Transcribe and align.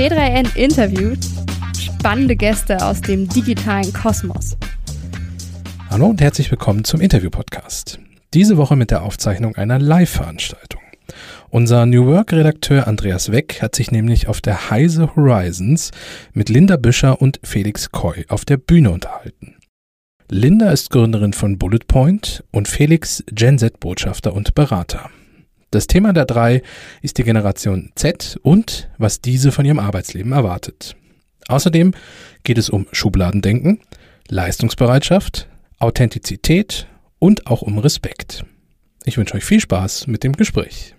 T3N 0.00 0.56
interviewt 0.56 1.18
spannende 1.78 2.34
Gäste 2.34 2.82
aus 2.82 3.02
dem 3.02 3.28
digitalen 3.28 3.92
Kosmos. 3.92 4.56
Hallo 5.90 6.06
und 6.06 6.22
herzlich 6.22 6.50
willkommen 6.50 6.84
zum 6.84 7.02
Interview-Podcast. 7.02 7.98
Diese 8.32 8.56
Woche 8.56 8.76
mit 8.76 8.90
der 8.90 9.02
Aufzeichnung 9.02 9.56
einer 9.56 9.78
Live-Veranstaltung. 9.78 10.80
Unser 11.50 11.84
New 11.84 12.06
Work-Redakteur 12.06 12.86
Andreas 12.86 13.30
Weck 13.30 13.60
hat 13.60 13.74
sich 13.74 13.90
nämlich 13.90 14.26
auf 14.26 14.40
der 14.40 14.70
Heise 14.70 15.14
Horizons 15.16 15.90
mit 16.32 16.48
Linda 16.48 16.78
Büscher 16.78 17.20
und 17.20 17.38
Felix 17.42 17.90
Koy 17.90 18.24
auf 18.30 18.46
der 18.46 18.56
Bühne 18.56 18.92
unterhalten. 18.92 19.56
Linda 20.30 20.70
ist 20.70 20.88
Gründerin 20.88 21.34
von 21.34 21.58
Bullet 21.58 21.86
Point 21.86 22.42
und 22.52 22.68
Felix 22.68 23.22
Gen 23.26 23.58
Z-Botschafter 23.58 24.32
und 24.32 24.54
Berater. 24.54 25.10
Das 25.72 25.86
Thema 25.86 26.12
der 26.12 26.24
drei 26.24 26.62
ist 27.00 27.18
die 27.18 27.22
Generation 27.22 27.92
Z 27.94 28.38
und 28.42 28.90
was 28.98 29.20
diese 29.20 29.52
von 29.52 29.64
ihrem 29.64 29.78
Arbeitsleben 29.78 30.32
erwartet. 30.32 30.96
Außerdem 31.46 31.94
geht 32.42 32.58
es 32.58 32.70
um 32.70 32.86
Schubladendenken, 32.90 33.80
Leistungsbereitschaft, 34.28 35.48
Authentizität 35.78 36.88
und 37.20 37.46
auch 37.46 37.62
um 37.62 37.78
Respekt. 37.78 38.44
Ich 39.04 39.16
wünsche 39.16 39.34
euch 39.34 39.44
viel 39.44 39.60
Spaß 39.60 40.08
mit 40.08 40.24
dem 40.24 40.32
Gespräch. 40.32 40.96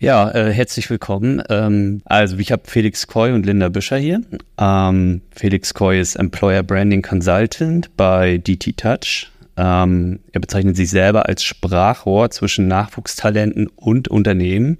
Ja, 0.00 0.30
äh, 0.30 0.52
herzlich 0.52 0.90
willkommen. 0.90 1.42
Ähm, 1.48 2.02
also 2.04 2.38
ich 2.38 2.50
habe 2.50 2.62
Felix 2.66 3.06
Koy 3.06 3.32
und 3.32 3.46
Linda 3.46 3.68
Büscher 3.68 3.98
hier. 3.98 4.20
Ähm, 4.58 5.22
Felix 5.30 5.74
Koy 5.74 6.00
ist 6.00 6.16
Employer 6.16 6.62
Branding 6.64 7.02
Consultant 7.02 7.96
bei 7.96 8.38
DT 8.38 8.76
Touch. 8.76 9.30
Ähm, 9.58 10.20
er 10.30 10.40
bezeichnet 10.40 10.76
sich 10.76 10.88
selber 10.88 11.26
als 11.26 11.42
Sprachrohr 11.42 12.30
zwischen 12.30 12.68
Nachwuchstalenten 12.68 13.66
und 13.66 14.06
Unternehmen 14.06 14.78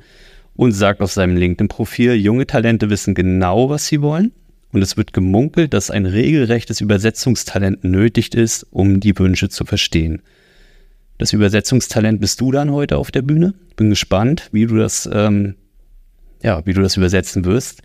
und 0.54 0.70
sagt 0.70 1.00
auf 1.00 1.10
seinem 1.10 1.36
LinkedIn-Profil, 1.36 2.14
junge 2.14 2.46
Talente 2.46 2.88
wissen 2.88 3.14
genau, 3.14 3.70
was 3.70 3.88
sie 3.88 4.00
wollen. 4.02 4.30
Und 4.70 4.82
es 4.82 4.96
wird 4.96 5.12
gemunkelt, 5.12 5.74
dass 5.74 5.90
ein 5.90 6.06
regelrechtes 6.06 6.80
Übersetzungstalent 6.80 7.82
nötig 7.82 8.34
ist, 8.34 8.66
um 8.70 9.00
die 9.00 9.18
Wünsche 9.18 9.48
zu 9.48 9.64
verstehen. 9.64 10.22
Das 11.16 11.32
Übersetzungstalent 11.32 12.20
bist 12.20 12.40
du 12.40 12.52
dann 12.52 12.70
heute 12.70 12.98
auf 12.98 13.10
der 13.10 13.22
Bühne. 13.22 13.54
Bin 13.74 13.90
gespannt, 13.90 14.48
wie 14.52 14.66
du 14.66 14.76
das, 14.76 15.10
ähm, 15.12 15.56
ja, 16.40 16.64
wie 16.66 16.72
du 16.72 16.82
das 16.82 16.96
übersetzen 16.96 17.44
wirst. 17.44 17.82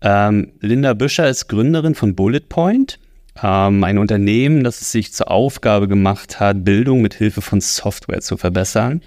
Ähm, 0.00 0.50
Linda 0.60 0.94
Büscher 0.94 1.28
ist 1.28 1.46
Gründerin 1.46 1.94
von 1.94 2.16
Bullet 2.16 2.48
Point, 2.48 2.98
ähm, 3.42 3.84
ein 3.84 3.98
Unternehmen, 3.98 4.64
das 4.64 4.80
es 4.80 4.92
sich 4.92 5.12
zur 5.12 5.30
Aufgabe 5.30 5.88
gemacht 5.88 6.40
hat, 6.40 6.64
Bildung 6.64 7.02
mit 7.02 7.14
Hilfe 7.14 7.42
von 7.42 7.60
Software 7.60 8.20
zu 8.20 8.36
verbessern. 8.36 9.02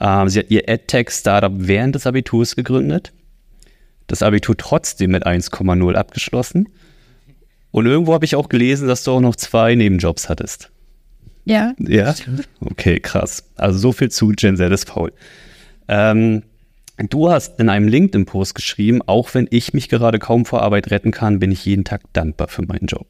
Ähm, 0.00 0.28
sie 0.28 0.40
hat 0.40 0.50
ihr 0.50 0.68
EdTech-Startup 0.68 1.52
während 1.54 1.94
des 1.94 2.06
Abiturs 2.06 2.56
gegründet, 2.56 3.12
das 4.06 4.22
Abitur 4.22 4.56
trotzdem 4.56 5.10
mit 5.10 5.26
1,0 5.26 5.94
abgeschlossen. 5.94 6.68
Und 7.70 7.86
irgendwo 7.86 8.14
habe 8.14 8.24
ich 8.24 8.36
auch 8.36 8.48
gelesen, 8.48 8.88
dass 8.88 9.04
du 9.04 9.12
auch 9.12 9.20
noch 9.20 9.36
zwei 9.36 9.74
Nebenjobs 9.74 10.28
hattest. 10.28 10.70
Ja. 11.44 11.74
Ja? 11.78 12.14
Okay, 12.60 13.00
krass. 13.00 13.44
Also 13.56 13.78
so 13.78 13.92
viel 13.92 14.10
zu 14.10 14.32
ist 14.32 14.88
faul. 14.88 15.12
Ähm, 15.88 16.42
du 16.96 17.30
hast 17.30 17.60
in 17.60 17.68
einem 17.68 17.88
LinkedIn-Post 17.88 18.54
geschrieben, 18.54 19.00
auch 19.06 19.34
wenn 19.34 19.46
ich 19.50 19.72
mich 19.72 19.88
gerade 19.88 20.18
kaum 20.18 20.44
vor 20.44 20.62
Arbeit 20.62 20.90
retten 20.90 21.10
kann, 21.10 21.38
bin 21.38 21.52
ich 21.52 21.64
jeden 21.64 21.84
Tag 21.84 22.02
dankbar 22.12 22.48
für 22.48 22.62
meinen 22.62 22.86
Job. 22.86 23.06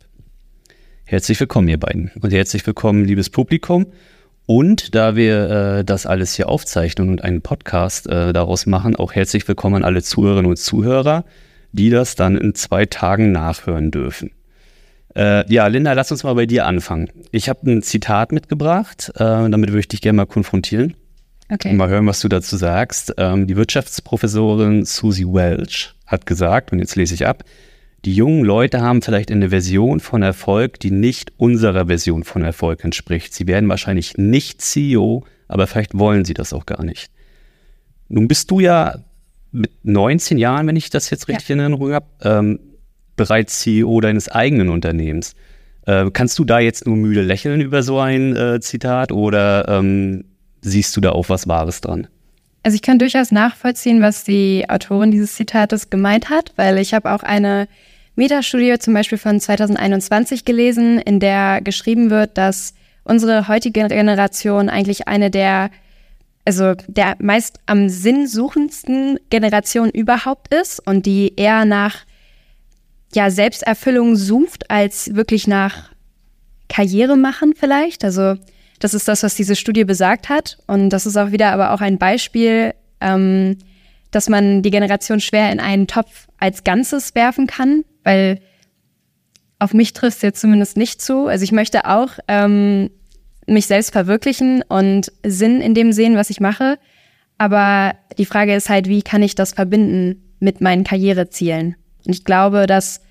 Herzlich 1.08 1.38
willkommen, 1.38 1.68
ihr 1.68 1.78
beiden. 1.78 2.10
Und 2.20 2.32
herzlich 2.32 2.66
willkommen, 2.66 3.04
liebes 3.04 3.30
Publikum. 3.30 3.86
Und 4.44 4.96
da 4.96 5.14
wir 5.14 5.50
äh, 5.78 5.84
das 5.84 6.04
alles 6.04 6.34
hier 6.34 6.48
aufzeichnen 6.48 7.10
und 7.10 7.22
einen 7.22 7.42
Podcast 7.42 8.08
äh, 8.08 8.32
daraus 8.32 8.66
machen, 8.66 8.96
auch 8.96 9.12
herzlich 9.12 9.46
willkommen 9.46 9.77
an 9.77 9.84
alle 9.84 10.02
Zuhörerinnen 10.02 10.50
und 10.50 10.56
Zuhörer, 10.56 11.24
die 11.70 11.90
das 11.90 12.16
dann 12.16 12.36
in 12.36 12.56
zwei 12.56 12.86
Tagen 12.86 13.30
nachhören 13.30 13.92
dürfen. 13.92 14.32
Äh, 15.14 15.48
ja, 15.48 15.68
Linda, 15.68 15.92
lass 15.92 16.11
uns 16.11 16.24
mal 16.24 16.34
bei 16.34 16.46
dir 16.46 16.66
anfangen. 16.66 17.08
Ich 17.30 17.48
habe 17.48 17.70
ein 17.70 17.83
Zitat 17.83 18.33
mitgebracht, 18.33 19.12
äh, 19.14 19.48
damit 19.48 19.68
würde 19.68 19.78
ich 19.78 19.89
dich 19.89 20.00
gerne 20.00 20.16
mal 20.16 20.27
konfrontieren. 20.27 20.95
Okay. 21.48 21.72
Mal 21.72 21.89
hören, 21.89 22.08
was 22.08 22.18
du 22.18 22.27
dazu 22.27 22.56
sagst. 22.56 23.14
Ähm, 23.16 23.46
die 23.46 23.55
Wirtschaftsprofessorin 23.55 24.84
Susie 24.84 25.27
Welch 25.27 25.95
hat 26.05 26.27
gesagt, 26.27 26.72
und 26.72 26.80
jetzt 26.80 26.96
lese 26.96 27.14
ich 27.14 27.28
ab, 27.28 27.45
die 28.06 28.14
jungen 28.14 28.44
Leute 28.44 28.83
haben 28.83 29.02
vielleicht 29.02 29.33
eine 29.33 29.50
Version 29.50 29.98
von 29.98 30.22
Erfolg, 30.22 30.78
die 30.78 30.92
nicht 30.92 31.33
unserer 31.39 31.86
Version 31.86 32.22
von 32.22 32.42
Erfolg 32.44 32.84
entspricht. 32.84 33.34
Sie 33.34 33.48
werden 33.48 33.68
wahrscheinlich 33.68 34.17
nicht 34.17 34.62
CEO, 34.62 35.24
aber 35.48 35.67
vielleicht 35.67 35.98
wollen 35.98 36.24
sie 36.24 36.33
das 36.33 36.52
auch 36.52 36.66
gar 36.66 36.84
nicht. 36.84 37.11
Nun 38.08 38.28
bist 38.28 38.52
du 38.52 38.61
ja 38.61 39.00
mit 39.50 39.72
19 39.83 40.39
Jahren, 40.39 40.68
wenn 40.68 40.77
ich 40.77 40.89
das 40.89 41.11
jetzt 41.11 41.27
richtig 41.27 41.48
ja. 41.48 41.55
in 41.55 41.61
Erinnerung 41.61 41.92
habe, 41.92 42.06
ähm, 42.22 42.61
bereits 43.16 43.58
CEO 43.58 44.00
deines 44.00 44.28
eigenen 44.28 44.68
Unternehmens. 44.68 45.34
Äh, 45.84 46.08
kannst 46.12 46.39
du 46.39 46.45
da 46.45 46.61
jetzt 46.61 46.86
nur 46.86 46.96
müde 46.96 47.22
lächeln 47.22 47.61
über 47.61 47.83
so 47.83 47.98
ein 47.98 48.36
äh, 48.36 48.61
Zitat 48.61 49.11
oder 49.11 49.66
ähm, 49.68 50.27
siehst 50.61 50.96
du 50.96 51.00
da 51.00 51.11
auch 51.11 51.28
was 51.28 51.48
Wahres 51.48 51.80
dran? 51.80 52.06
Also 52.62 52.77
ich 52.77 52.83
kann 52.83 53.00
durchaus 53.00 53.33
nachvollziehen, 53.33 54.00
was 54.00 54.22
die 54.22 54.66
Autorin 54.68 55.11
dieses 55.11 55.34
Zitates 55.34 55.90
gemeint 55.90 56.30
hat, 56.30 56.52
weil 56.55 56.78
ich 56.78 56.95
habe 56.95 57.12
auch 57.12 57.24
eine 57.24 57.66
Metastudie 58.16 58.78
zum 58.78 58.94
Beispiel 58.94 59.18
von 59.18 59.38
2021 59.38 60.44
gelesen, 60.44 60.98
in 60.98 61.20
der 61.20 61.60
geschrieben 61.60 62.10
wird, 62.10 62.36
dass 62.36 62.74
unsere 63.04 63.46
heutige 63.46 63.86
Generation 63.86 64.68
eigentlich 64.68 65.06
eine 65.06 65.30
der, 65.30 65.70
also 66.44 66.74
der 66.88 67.16
meist 67.20 67.60
am 67.66 67.88
sinnsuchendsten 67.88 69.18
Generation 69.30 69.90
überhaupt 69.90 70.52
ist 70.52 70.84
und 70.86 71.06
die 71.06 71.34
eher 71.36 71.64
nach 71.64 72.04
ja, 73.14 73.30
Selbsterfüllung 73.30 74.16
sucht, 74.16 74.70
als 74.70 75.14
wirklich 75.14 75.46
nach 75.46 75.90
Karriere 76.68 77.16
machen 77.16 77.54
vielleicht. 77.56 78.04
Also 78.04 78.36
das 78.78 78.94
ist 78.94 79.08
das, 79.08 79.22
was 79.22 79.34
diese 79.34 79.56
Studie 79.56 79.84
besagt 79.84 80.28
hat. 80.28 80.58
Und 80.66 80.90
das 80.90 81.06
ist 81.06 81.16
auch 81.16 81.30
wieder 81.30 81.52
aber 81.52 81.72
auch 81.72 81.80
ein 81.80 81.98
Beispiel, 81.98 82.74
ähm, 83.00 83.58
dass 84.16 84.28
man 84.30 84.62
die 84.62 84.70
Generation 84.70 85.20
schwer 85.20 85.52
in 85.52 85.60
einen 85.60 85.86
Topf 85.86 86.27
als 86.38 86.64
Ganzes 86.64 87.14
werfen 87.14 87.46
kann, 87.46 87.84
weil 88.02 88.40
auf 89.58 89.74
mich 89.74 89.92
trifft 89.92 90.16
es 90.16 90.22
jetzt 90.22 90.40
zumindest 90.40 90.77
nicht 90.77 91.02
zu. 91.02 91.27
Also 91.27 91.44
ich 91.44 91.52
möchte 91.52 91.84
auch 91.84 92.10
ähm, 92.27 92.90
mich 93.46 93.66
selbst 93.66 93.92
verwirklichen 93.92 94.62
und 94.62 95.12
Sinn 95.22 95.60
in 95.60 95.74
dem 95.74 95.92
sehen, 95.92 96.16
was 96.16 96.30
ich 96.30 96.40
mache. 96.40 96.78
Aber 97.38 97.94
die 98.16 98.24
Frage 98.24 98.54
ist 98.54 98.70
halt, 98.70 98.88
wie 98.88 99.02
kann 99.02 99.22
ich 99.22 99.34
das 99.34 99.52
verbinden 99.52 100.34
mit 100.40 100.62
meinen 100.62 100.84
Karrierezielen? 100.84 101.77
Und 102.06 102.14
ich 102.14 102.24
glaube, 102.24 102.66
dass 102.66 103.02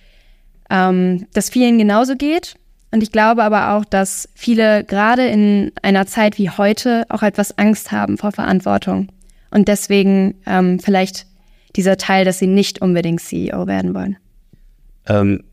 ähm, 0.72 1.28
das 1.34 1.52
vielen 1.52 1.78
genauso 1.78 2.16
geht. 2.16 2.56
Und 2.90 3.04
ich 3.04 3.12
glaube 3.12 3.44
aber 3.44 3.74
auch, 3.74 3.86
dass 3.86 4.30
viele 4.34 4.84
gerade 4.84 5.28
in 5.28 5.72
einer 5.84 6.08
Zeit 6.08 6.40
wie 6.40 6.50
heute 6.50 7.06
auch 7.10 7.22
etwas 7.22 7.58
Angst 7.58 7.92
haben 7.92 8.18
vor 8.18 8.32
Verantwortung. 8.32 9.10
Und 9.52 9.68
deswegen 9.68 10.36
ähm, 10.46 10.80
vielleicht 10.80 11.28
dieser 11.76 11.98
Teil, 11.98 12.26
dass 12.26 12.40
sie 12.40 12.48
nicht 12.48 12.82
unbedingt 12.82 13.22
CEO 13.22 13.68
werden 13.68 13.94
wollen. 13.94 14.18
Ähm, 15.08 15.44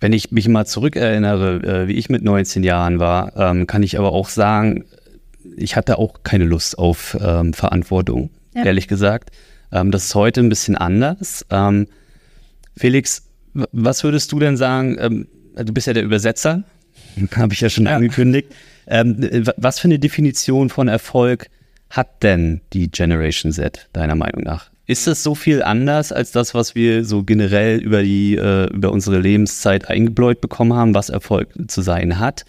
wenn 0.00 0.12
ich 0.12 0.30
mich 0.30 0.48
mal 0.48 0.66
zurückerinnere, 0.66 1.84
äh, 1.84 1.88
wie 1.88 1.94
ich 1.94 2.08
mit 2.08 2.22
19 2.22 2.62
Jahren 2.62 2.98
war, 2.98 3.36
ähm, 3.36 3.66
kann 3.66 3.82
ich 3.82 3.98
aber 3.98 4.12
auch 4.12 4.28
sagen, 4.28 4.84
ich 5.56 5.76
hatte 5.76 5.98
auch 5.98 6.22
keine 6.22 6.44
Lust 6.44 6.78
auf 6.78 7.16
ähm, 7.20 7.52
Verantwortung, 7.52 8.30
ja. 8.54 8.64
ehrlich 8.64 8.88
gesagt. 8.88 9.30
Ähm, 9.72 9.90
das 9.90 10.04
ist 10.04 10.14
heute 10.14 10.40
ein 10.40 10.48
bisschen 10.48 10.76
anders. 10.76 11.46
Ähm, 11.50 11.86
Felix, 12.76 13.22
was 13.72 14.02
würdest 14.02 14.32
du 14.32 14.40
denn 14.40 14.56
sagen? 14.56 15.28
Du 15.54 15.72
bist 15.72 15.86
ja 15.86 15.92
der 15.92 16.02
Übersetzer, 16.02 16.64
habe 17.36 17.54
ich 17.54 17.60
ja 17.60 17.70
schon 17.70 17.86
ja. 17.86 17.94
angekündigt. 17.94 18.52
Was 18.86 19.78
für 19.78 19.86
eine 19.86 19.98
Definition 19.98 20.68
von 20.68 20.88
Erfolg 20.88 21.48
hat 21.96 22.22
denn 22.22 22.60
die 22.72 22.90
Generation 22.90 23.52
Z, 23.52 23.88
deiner 23.92 24.16
Meinung 24.16 24.42
nach? 24.42 24.70
Ist 24.86 25.06
das 25.06 25.22
so 25.22 25.34
viel 25.34 25.62
anders 25.62 26.12
als 26.12 26.30
das, 26.32 26.52
was 26.52 26.74
wir 26.74 27.04
so 27.04 27.22
generell 27.22 27.78
über 27.78 28.02
die, 28.02 28.36
äh, 28.36 28.66
über 28.66 28.92
unsere 28.92 29.18
Lebenszeit 29.18 29.88
eingebläut 29.88 30.40
bekommen 30.40 30.74
haben, 30.74 30.94
was 30.94 31.08
Erfolg 31.08 31.48
zu 31.68 31.80
sein 31.80 32.18
hat? 32.18 32.44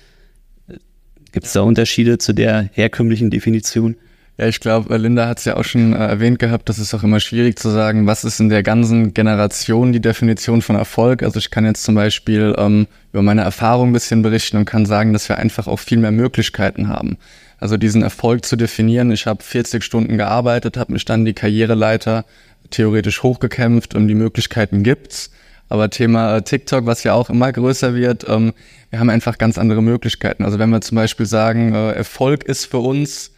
Gibt 1.31 1.45
es 1.45 1.53
da 1.53 1.61
Unterschiede 1.61 2.17
zu 2.17 2.33
der 2.33 2.69
herkömmlichen 2.73 3.29
Definition? 3.29 3.95
Ja, 4.37 4.47
ich 4.47 4.59
glaube, 4.59 4.93
äh, 4.93 4.97
Linda 4.97 5.27
hat 5.27 5.39
es 5.39 5.45
ja 5.45 5.55
auch 5.55 5.63
schon 5.63 5.93
äh, 5.93 5.97
erwähnt 5.97 6.39
gehabt, 6.39 6.67
das 6.67 6.77
ist 6.77 6.93
auch 6.93 7.03
immer 7.03 7.21
schwierig 7.21 7.57
zu 7.57 7.69
sagen, 7.69 8.05
was 8.05 8.25
ist 8.25 8.41
in 8.41 8.49
der 8.49 8.63
ganzen 8.63 9.13
Generation 9.13 9.93
die 9.93 10.01
Definition 10.01 10.61
von 10.61 10.75
Erfolg. 10.75 11.23
Also 11.23 11.39
ich 11.39 11.51
kann 11.51 11.63
jetzt 11.65 11.83
zum 11.83 11.95
Beispiel 11.95 12.53
ähm, 12.57 12.87
über 13.13 13.21
meine 13.21 13.43
Erfahrung 13.43 13.89
ein 13.89 13.93
bisschen 13.93 14.23
berichten 14.23 14.57
und 14.57 14.65
kann 14.65 14.85
sagen, 14.85 15.13
dass 15.13 15.29
wir 15.29 15.37
einfach 15.37 15.67
auch 15.67 15.79
viel 15.79 15.99
mehr 15.99 16.11
Möglichkeiten 16.11 16.89
haben. 16.89 17.17
Also 17.59 17.77
diesen 17.77 18.01
Erfolg 18.01 18.45
zu 18.45 18.55
definieren, 18.55 19.11
ich 19.11 19.27
habe 19.27 19.43
40 19.43 19.83
Stunden 19.83 20.17
gearbeitet, 20.17 20.77
habe 20.77 20.93
mich 20.93 21.05
dann 21.05 21.25
die 21.25 21.33
Karriereleiter 21.33 22.25
theoretisch 22.69 23.23
hochgekämpft 23.23 23.95
und 23.95 24.07
die 24.07 24.15
Möglichkeiten 24.15 24.83
gibt's. 24.83 25.31
Aber 25.67 25.89
Thema 25.89 26.37
äh, 26.37 26.41
TikTok, 26.41 26.85
was 26.85 27.03
ja 27.03 27.13
auch 27.13 27.29
immer 27.29 27.51
größer 27.51 27.95
wird, 27.95 28.27
ähm, 28.29 28.53
wir 28.91 28.99
haben 28.99 29.09
einfach 29.09 29.37
ganz 29.37 29.57
andere 29.57 29.81
Möglichkeiten. 29.81 30.43
Also 30.43 30.59
wenn 30.59 30.69
wir 30.69 30.81
zum 30.81 30.95
Beispiel 30.95 31.25
sagen, 31.25 31.73
äh, 31.73 31.91
Erfolg 31.93 32.43
ist 32.43 32.65
für 32.65 32.77
uns 32.79 33.31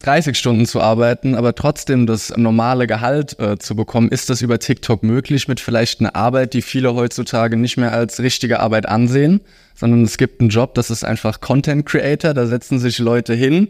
30 0.00 0.36
Stunden 0.36 0.64
zu 0.64 0.80
arbeiten, 0.80 1.34
aber 1.34 1.54
trotzdem 1.54 2.06
das 2.06 2.34
normale 2.36 2.86
Gehalt 2.86 3.38
äh, 3.38 3.58
zu 3.58 3.76
bekommen, 3.76 4.08
ist 4.08 4.30
das 4.30 4.40
über 4.40 4.58
TikTok 4.58 5.02
möglich 5.02 5.46
mit 5.46 5.60
vielleicht 5.60 6.00
einer 6.00 6.16
Arbeit, 6.16 6.54
die 6.54 6.62
viele 6.62 6.94
heutzutage 6.94 7.58
nicht 7.58 7.76
mehr 7.76 7.92
als 7.92 8.18
richtige 8.18 8.60
Arbeit 8.60 8.88
ansehen, 8.88 9.42
sondern 9.74 10.02
es 10.02 10.16
gibt 10.16 10.40
einen 10.40 10.48
Job, 10.48 10.74
das 10.74 10.90
ist 10.90 11.04
einfach 11.04 11.40
Content 11.40 11.84
Creator, 11.84 12.32
da 12.32 12.46
setzen 12.46 12.78
sich 12.78 12.98
Leute 12.98 13.34
hin, 13.34 13.68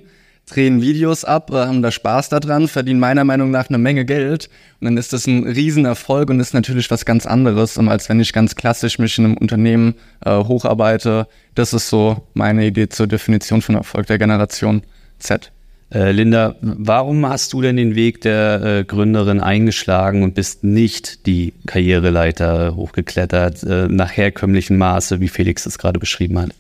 drehen 0.49 0.81
Videos 0.81 1.25
ab, 1.25 1.51
äh, 1.51 1.67
haben 1.67 1.83
da 1.83 1.91
Spaß 1.91 2.29
daran, 2.29 2.69
verdienen 2.69 3.01
meiner 3.01 3.25
Meinung 3.25 3.51
nach 3.51 3.69
eine 3.69 3.79
Menge 3.79 4.05
Geld 4.05 4.49
und 4.81 4.85
dann 4.85 4.97
ist 4.99 5.13
das 5.13 5.27
ein 5.27 5.43
Riesenerfolg 5.43 6.31
und 6.31 6.39
ist 6.39 6.55
natürlich 6.55 6.93
was 6.93 7.05
ganz 7.05 7.27
anderes, 7.27 7.77
als 7.77 8.09
wenn 8.09 8.21
ich 8.21 8.33
ganz 8.33 8.55
klassisch 8.55 9.01
mich 9.01 9.19
in 9.19 9.25
einem 9.25 9.37
Unternehmen 9.37 9.97
äh, 10.25 10.31
hocharbeite. 10.31 11.27
Das 11.57 11.73
ist 11.73 11.89
so 11.89 12.23
meine 12.35 12.65
Idee 12.67 12.89
zur 12.89 13.09
Definition 13.09 13.63
von 13.63 13.75
Erfolg 13.75 14.07
der 14.07 14.19
Generation 14.19 14.83
Z. 15.19 15.51
Äh, 15.93 16.13
Linda, 16.13 16.55
warum 16.61 17.27
hast 17.27 17.53
du 17.53 17.63
denn 17.63 17.77
den 17.77 17.97
Weg 17.97 18.21
der 18.21 18.63
äh, 18.63 18.85
Gründerin 18.85 19.41
eingeschlagen 19.41 20.23
und 20.23 20.35
bist 20.35 20.63
nicht 20.63 21.27
die 21.27 21.53
Karriereleiter 21.67 22.77
hochgeklettert 22.77 23.65
äh, 23.65 23.89
nach 23.89 24.17
herkömmlichem 24.17 24.79
Maße, 24.79 25.21
wie 25.21 25.29
Felix 25.29 25.67
es 25.67 25.79
gerade 25.79 25.99
beschrieben 25.99 26.39
hat? 26.39 26.51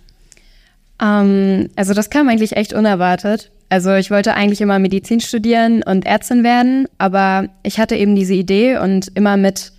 Ähm, 1.00 1.70
also 1.76 1.94
das 1.94 2.10
kam 2.10 2.28
eigentlich 2.28 2.56
echt 2.56 2.72
unerwartet. 2.72 3.50
Also 3.68 3.94
ich 3.94 4.10
wollte 4.10 4.34
eigentlich 4.34 4.60
immer 4.60 4.80
Medizin 4.80 5.20
studieren 5.20 5.84
und 5.84 6.06
Ärztin 6.06 6.42
werden, 6.42 6.88
aber 6.98 7.48
ich 7.62 7.78
hatte 7.78 7.94
eben 7.94 8.16
diese 8.16 8.34
Idee 8.34 8.78
und 8.78 9.12
immer 9.14 9.36
mit 9.36 9.70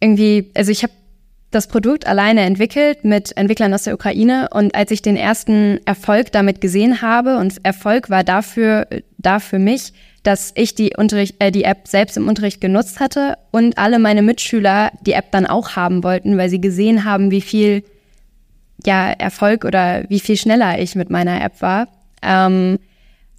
irgendwie, 0.00 0.50
also 0.54 0.72
ich 0.72 0.82
habe 0.82 0.92
das 1.50 1.66
Produkt 1.66 2.06
alleine 2.06 2.42
entwickelt 2.42 3.04
mit 3.04 3.36
Entwicklern 3.36 3.74
aus 3.74 3.82
der 3.82 3.94
Ukraine. 3.94 4.48
Und 4.52 4.74
als 4.74 4.90
ich 4.90 5.02
den 5.02 5.16
ersten 5.16 5.80
Erfolg 5.84 6.30
damit 6.32 6.60
gesehen 6.60 7.02
habe, 7.02 7.38
und 7.38 7.64
Erfolg 7.64 8.08
war 8.08 8.22
dafür, 8.22 8.86
da 9.18 9.40
für 9.40 9.58
mich, 9.58 9.92
dass 10.22 10.52
ich 10.54 10.74
die, 10.74 10.92
Unterricht, 10.96 11.36
äh, 11.38 11.50
die 11.50 11.64
App 11.64 11.88
selbst 11.88 12.16
im 12.16 12.28
Unterricht 12.28 12.60
genutzt 12.60 13.00
hatte 13.00 13.36
und 13.50 13.78
alle 13.78 13.98
meine 13.98 14.22
Mitschüler 14.22 14.92
die 15.00 15.12
App 15.12 15.32
dann 15.32 15.46
auch 15.46 15.76
haben 15.76 16.04
wollten, 16.04 16.36
weil 16.36 16.50
sie 16.50 16.60
gesehen 16.60 17.04
haben, 17.04 17.30
wie 17.30 17.40
viel 17.40 17.82
ja, 18.84 19.10
Erfolg 19.10 19.64
oder 19.64 20.04
wie 20.08 20.20
viel 20.20 20.36
schneller 20.36 20.78
ich 20.78 20.94
mit 20.94 21.10
meiner 21.10 21.42
App 21.42 21.60
war, 21.62 21.88
ähm, 22.22 22.78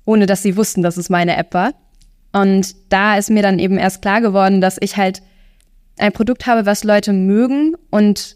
ohne 0.05 0.25
dass 0.25 0.43
sie 0.43 0.57
wussten, 0.57 0.81
dass 0.81 0.97
es 0.97 1.09
meine 1.09 1.37
App 1.37 1.53
war. 1.53 1.73
Und 2.33 2.75
da 2.89 3.17
ist 3.17 3.29
mir 3.29 3.43
dann 3.43 3.59
eben 3.59 3.77
erst 3.77 4.01
klar 4.01 4.21
geworden, 4.21 4.61
dass 4.61 4.77
ich 4.79 4.97
halt 4.97 5.21
ein 6.01 6.11
Produkt 6.11 6.47
habe, 6.47 6.65
was 6.65 6.83
Leute 6.83 7.13
mögen 7.13 7.75
und 7.89 8.35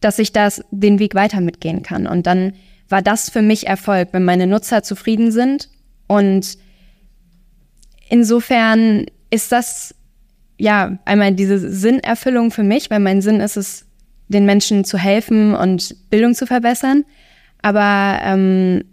dass 0.00 0.18
ich 0.18 0.32
das 0.32 0.64
den 0.70 0.98
Weg 0.98 1.14
weiter 1.14 1.40
mitgehen 1.40 1.82
kann. 1.82 2.06
Und 2.06 2.26
dann 2.26 2.54
war 2.88 3.02
das 3.02 3.30
für 3.30 3.42
mich 3.42 3.66
Erfolg, 3.66 4.08
wenn 4.12 4.24
meine 4.24 4.46
Nutzer 4.46 4.82
zufrieden 4.82 5.32
sind. 5.32 5.68
Und 6.06 6.58
insofern 8.08 9.06
ist 9.30 9.52
das 9.52 9.94
ja 10.58 10.98
einmal 11.04 11.32
diese 11.32 11.58
Sinnerfüllung 11.58 12.50
für 12.50 12.62
mich, 12.62 12.90
weil 12.90 13.00
mein 13.00 13.22
Sinn 13.22 13.40
ist 13.40 13.56
es, 13.56 13.86
den 14.28 14.44
Menschen 14.44 14.84
zu 14.84 14.98
helfen 14.98 15.54
und 15.54 15.94
Bildung 16.10 16.34
zu 16.34 16.46
verbessern. 16.46 17.04
Aber 17.62 18.18
ähm, 18.22 18.84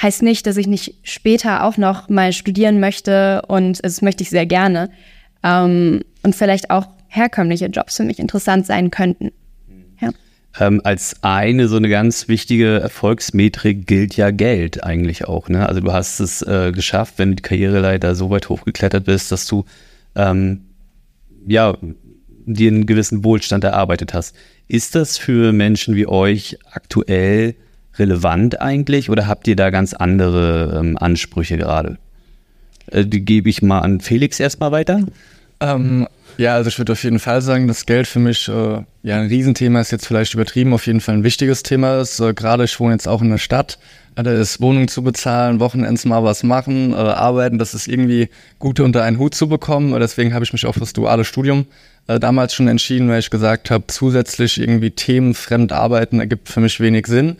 heißt 0.00 0.22
nicht, 0.22 0.46
dass 0.46 0.56
ich 0.56 0.66
nicht 0.66 0.96
später 1.02 1.64
auch 1.64 1.76
noch 1.76 2.08
mal 2.08 2.32
studieren 2.32 2.80
möchte 2.80 3.42
und 3.48 3.84
das 3.84 4.02
möchte 4.02 4.22
ich 4.22 4.30
sehr 4.30 4.46
gerne. 4.46 4.90
Ähm, 5.42 6.02
und 6.22 6.34
vielleicht 6.34 6.70
auch 6.70 6.86
herkömmliche 7.12 7.66
Jobs 7.66 7.98
für 7.98 8.04
mich 8.04 8.18
interessant 8.18 8.66
sein 8.66 8.90
könnten. 8.90 9.32
Ja. 10.00 10.10
Ähm, 10.58 10.80
als 10.82 11.16
eine 11.22 11.68
so 11.68 11.76
eine 11.76 11.90
ganz 11.90 12.26
wichtige 12.26 12.80
Erfolgsmetrik 12.80 13.86
gilt 13.86 14.16
ja 14.16 14.30
Geld 14.30 14.82
eigentlich 14.82 15.26
auch. 15.28 15.50
Ne? 15.50 15.68
Also 15.68 15.80
du 15.80 15.92
hast 15.92 16.20
es 16.20 16.40
äh, 16.40 16.72
geschafft, 16.72 17.14
wenn 17.18 17.30
du 17.30 17.36
die 17.36 17.42
Karriereleiter 17.42 18.14
so 18.14 18.30
weit 18.30 18.48
hochgeklettert 18.48 19.04
bist, 19.04 19.30
dass 19.30 19.46
du 19.46 19.66
ähm, 20.14 20.62
ja 21.46 21.76
dir 22.46 22.70
einen 22.70 22.86
gewissen 22.86 23.24
Wohlstand 23.24 23.62
erarbeitet 23.62 24.14
hast. 24.14 24.34
Ist 24.66 24.94
das 24.94 25.18
für 25.18 25.52
Menschen 25.52 25.94
wie 25.94 26.06
euch 26.06 26.58
aktuell 26.70 27.54
relevant 27.98 28.58
eigentlich 28.62 29.10
oder 29.10 29.26
habt 29.26 29.46
ihr 29.48 29.56
da 29.56 29.68
ganz 29.68 29.92
andere 29.92 30.78
ähm, 30.80 30.96
Ansprüche 30.96 31.58
gerade? 31.58 31.98
Äh, 32.86 33.04
die 33.04 33.22
gebe 33.22 33.50
ich 33.50 33.60
mal 33.60 33.80
an 33.80 34.00
Felix 34.00 34.40
erstmal 34.40 34.72
weiter. 34.72 35.04
Ähm, 35.60 36.08
ja, 36.38 36.54
also 36.54 36.68
ich 36.68 36.78
würde 36.78 36.92
auf 36.92 37.02
jeden 37.02 37.18
Fall 37.18 37.42
sagen, 37.42 37.68
dass 37.68 37.86
Geld 37.86 38.06
für 38.06 38.18
mich 38.18 38.48
äh, 38.48 38.82
ja 39.02 39.20
ein 39.20 39.28
Riesenthema 39.28 39.80
ist, 39.80 39.90
jetzt 39.90 40.06
vielleicht 40.06 40.34
übertrieben, 40.34 40.72
auf 40.72 40.86
jeden 40.86 41.00
Fall 41.00 41.16
ein 41.16 41.24
wichtiges 41.24 41.62
Thema 41.62 42.00
ist. 42.00 42.20
Äh, 42.20 42.34
Gerade 42.34 42.64
ich 42.64 42.78
wohne 42.80 42.92
jetzt 42.92 43.08
auch 43.08 43.22
in 43.22 43.30
der 43.30 43.38
Stadt, 43.38 43.78
da 44.14 44.30
ist 44.30 44.60
Wohnung 44.60 44.88
zu 44.88 45.02
bezahlen, 45.02 45.60
Wochenends 45.60 46.04
mal 46.04 46.22
was 46.22 46.42
machen, 46.42 46.92
äh, 46.92 46.96
arbeiten, 46.96 47.58
das 47.58 47.74
ist 47.74 47.88
irgendwie 47.88 48.28
gut 48.58 48.80
unter 48.80 49.02
einen 49.02 49.18
Hut 49.18 49.34
zu 49.34 49.48
bekommen. 49.48 49.98
Deswegen 49.98 50.34
habe 50.34 50.44
ich 50.44 50.52
mich 50.52 50.66
auch 50.66 50.74
fürs 50.74 50.92
duale 50.92 51.24
Studium 51.24 51.66
äh, 52.08 52.20
damals 52.20 52.54
schon 52.54 52.68
entschieden, 52.68 53.08
weil 53.08 53.20
ich 53.20 53.30
gesagt 53.30 53.70
habe, 53.70 53.84
zusätzlich 53.86 54.60
irgendwie 54.60 54.90
themenfremd 54.90 55.72
arbeiten 55.72 56.20
ergibt 56.20 56.48
für 56.48 56.60
mich 56.60 56.80
wenig 56.80 57.06
Sinn. 57.06 57.36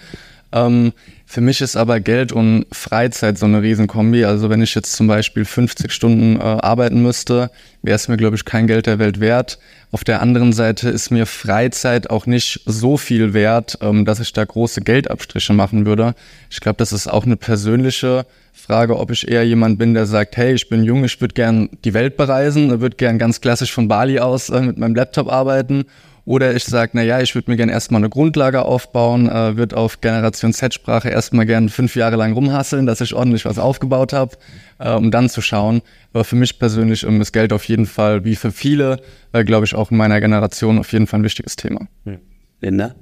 Ähm, 0.53 0.93
für 1.33 1.41
mich 1.41 1.63
ist 1.63 1.77
aber 1.77 1.99
Geld 1.99 2.31
und 2.31 2.67
Freizeit 2.73 3.39
so 3.39 3.47
eine 3.47 3.63
Riesenkombi. 3.63 4.27
Also 4.27 4.51
wenn 4.51 4.61
ich 4.61 4.75
jetzt 4.75 4.93
zum 4.93 5.07
Beispiel 5.07 5.47
50 5.47 5.91
Stunden 5.91 6.37
äh, 6.37 6.43
arbeiten 6.43 7.01
müsste, 7.01 7.51
wäre 7.81 7.97
es 7.97 8.07
mir, 8.07 8.19
glaube 8.19 8.37
ich, 8.37 8.45
kein 8.45 8.67
Geld 8.67 8.85
der 8.85 8.99
Welt 8.99 9.19
wert. 9.19 9.59
Auf 9.93 10.05
der 10.05 10.21
anderen 10.21 10.53
Seite 10.53 10.91
ist 10.91 11.11
mir 11.11 11.25
Freizeit 11.25 12.11
auch 12.11 12.27
nicht 12.27 12.61
so 12.67 12.99
viel 12.99 13.33
wert, 13.33 13.79
ähm, 13.81 14.05
dass 14.05 14.21
ich 14.21 14.35
da 14.35 14.45
große 14.45 14.83
Geldabstriche 14.83 15.55
machen 15.55 15.87
würde. 15.87 16.15
Ich 16.51 16.61
glaube, 16.61 16.77
das 16.77 16.93
ist 16.93 17.07
auch 17.07 17.25
eine 17.25 17.39
persönliche 17.39 18.27
Frage, 18.53 18.99
ob 18.99 19.11
ich 19.11 19.27
eher 19.27 19.47
jemand 19.47 19.79
bin, 19.79 19.95
der 19.95 20.05
sagt, 20.05 20.37
hey, 20.37 20.53
ich 20.53 20.69
bin 20.69 20.85
jung, 20.85 21.03
ich 21.03 21.19
würde 21.19 21.33
gern 21.33 21.71
die 21.87 21.95
Welt 21.95 22.19
bereisen, 22.19 22.83
würde 22.83 22.97
gern 22.97 23.19
ganz 23.19 23.41
klassisch 23.41 23.73
von 23.73 23.89
Bali 23.89 24.19
aus 24.19 24.51
äh, 24.51 24.61
mit 24.61 24.77
meinem 24.77 24.95
Laptop 24.95 25.33
arbeiten 25.33 25.87
oder 26.25 26.55
ich 26.55 26.65
sage, 26.65 26.93
na 26.95 27.03
ja, 27.03 27.21
ich 27.21 27.35
würde 27.35 27.51
mir 27.51 27.57
gerne 27.57 27.73
erstmal 27.73 28.01
eine 28.01 28.09
Grundlage 28.09 28.65
aufbauen, 28.65 29.29
äh, 29.29 29.57
würde 29.57 29.77
auf 29.77 30.01
Generation 30.01 30.53
Z-Sprache 30.53 31.09
erstmal 31.09 31.47
gerne 31.47 31.69
fünf 31.69 31.97
Jahre 31.97 32.17
lang 32.17 32.33
rumhasseln, 32.33 32.87
dass 32.87 33.01
ich 33.01 33.15
ordentlich 33.15 33.45
was 33.45 33.59
aufgebaut 33.59 34.13
habe, 34.13 34.37
äh, 34.79 34.93
um 34.93 35.11
dann 35.11 35.29
zu 35.29 35.41
schauen. 35.41 35.83
Aber 36.13 36.25
für 36.25 36.37
mich 36.37 36.59
persönlich 36.59 37.05
um 37.07 37.21
ist 37.21 37.33
Geld 37.33 37.53
auf 37.53 37.65
jeden 37.65 37.87
Fall, 37.87 38.25
wie 38.25 38.37
für 38.37 38.53
viele, 38.53 39.01
äh, 39.33 39.43
glaube 39.45 39.67
ich, 39.67 39.75
auch 39.75 39.91
in 39.91 39.97
meiner 39.97 40.21
Generation 40.21 40.79
auf 40.79 40.93
jeden 40.93 41.09
Fall 41.09 41.21
ein 41.21 41.25
wichtiges 41.25 41.57
Thema. 41.57 41.89
Hm. 42.05 42.19
Linda? 42.61 42.95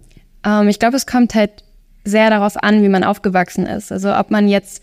Ähm, 0.45 0.69
ich 0.69 0.79
glaube, 0.79 0.97
es 0.97 1.07
kommt 1.07 1.35
halt 1.35 1.65
sehr 2.05 2.31
darauf 2.31 2.63
an, 2.63 2.83
wie 2.83 2.89
man 2.89 3.05
aufgewachsen 3.05 3.67
ist. 3.67 3.93
Also 3.93 4.15
ob 4.15 4.31
man 4.31 4.49
jetzt, 4.49 4.83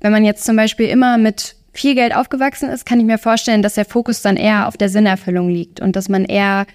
wenn 0.00 0.12
man 0.12 0.24
jetzt 0.24 0.44
zum 0.44 0.56
Beispiel 0.56 0.88
immer 0.88 1.16
mit 1.16 1.56
viel 1.72 1.94
Geld 1.94 2.14
aufgewachsen 2.14 2.68
ist, 2.68 2.84
kann 2.84 3.00
ich 3.00 3.06
mir 3.06 3.18
vorstellen, 3.18 3.62
dass 3.62 3.74
der 3.74 3.86
Fokus 3.86 4.20
dann 4.20 4.36
eher 4.36 4.68
auf 4.68 4.76
der 4.76 4.90
Sinnerfüllung 4.90 5.48
liegt 5.48 5.80
und 5.80 5.96
dass 5.96 6.08
man 6.08 6.24
eher 6.24 6.66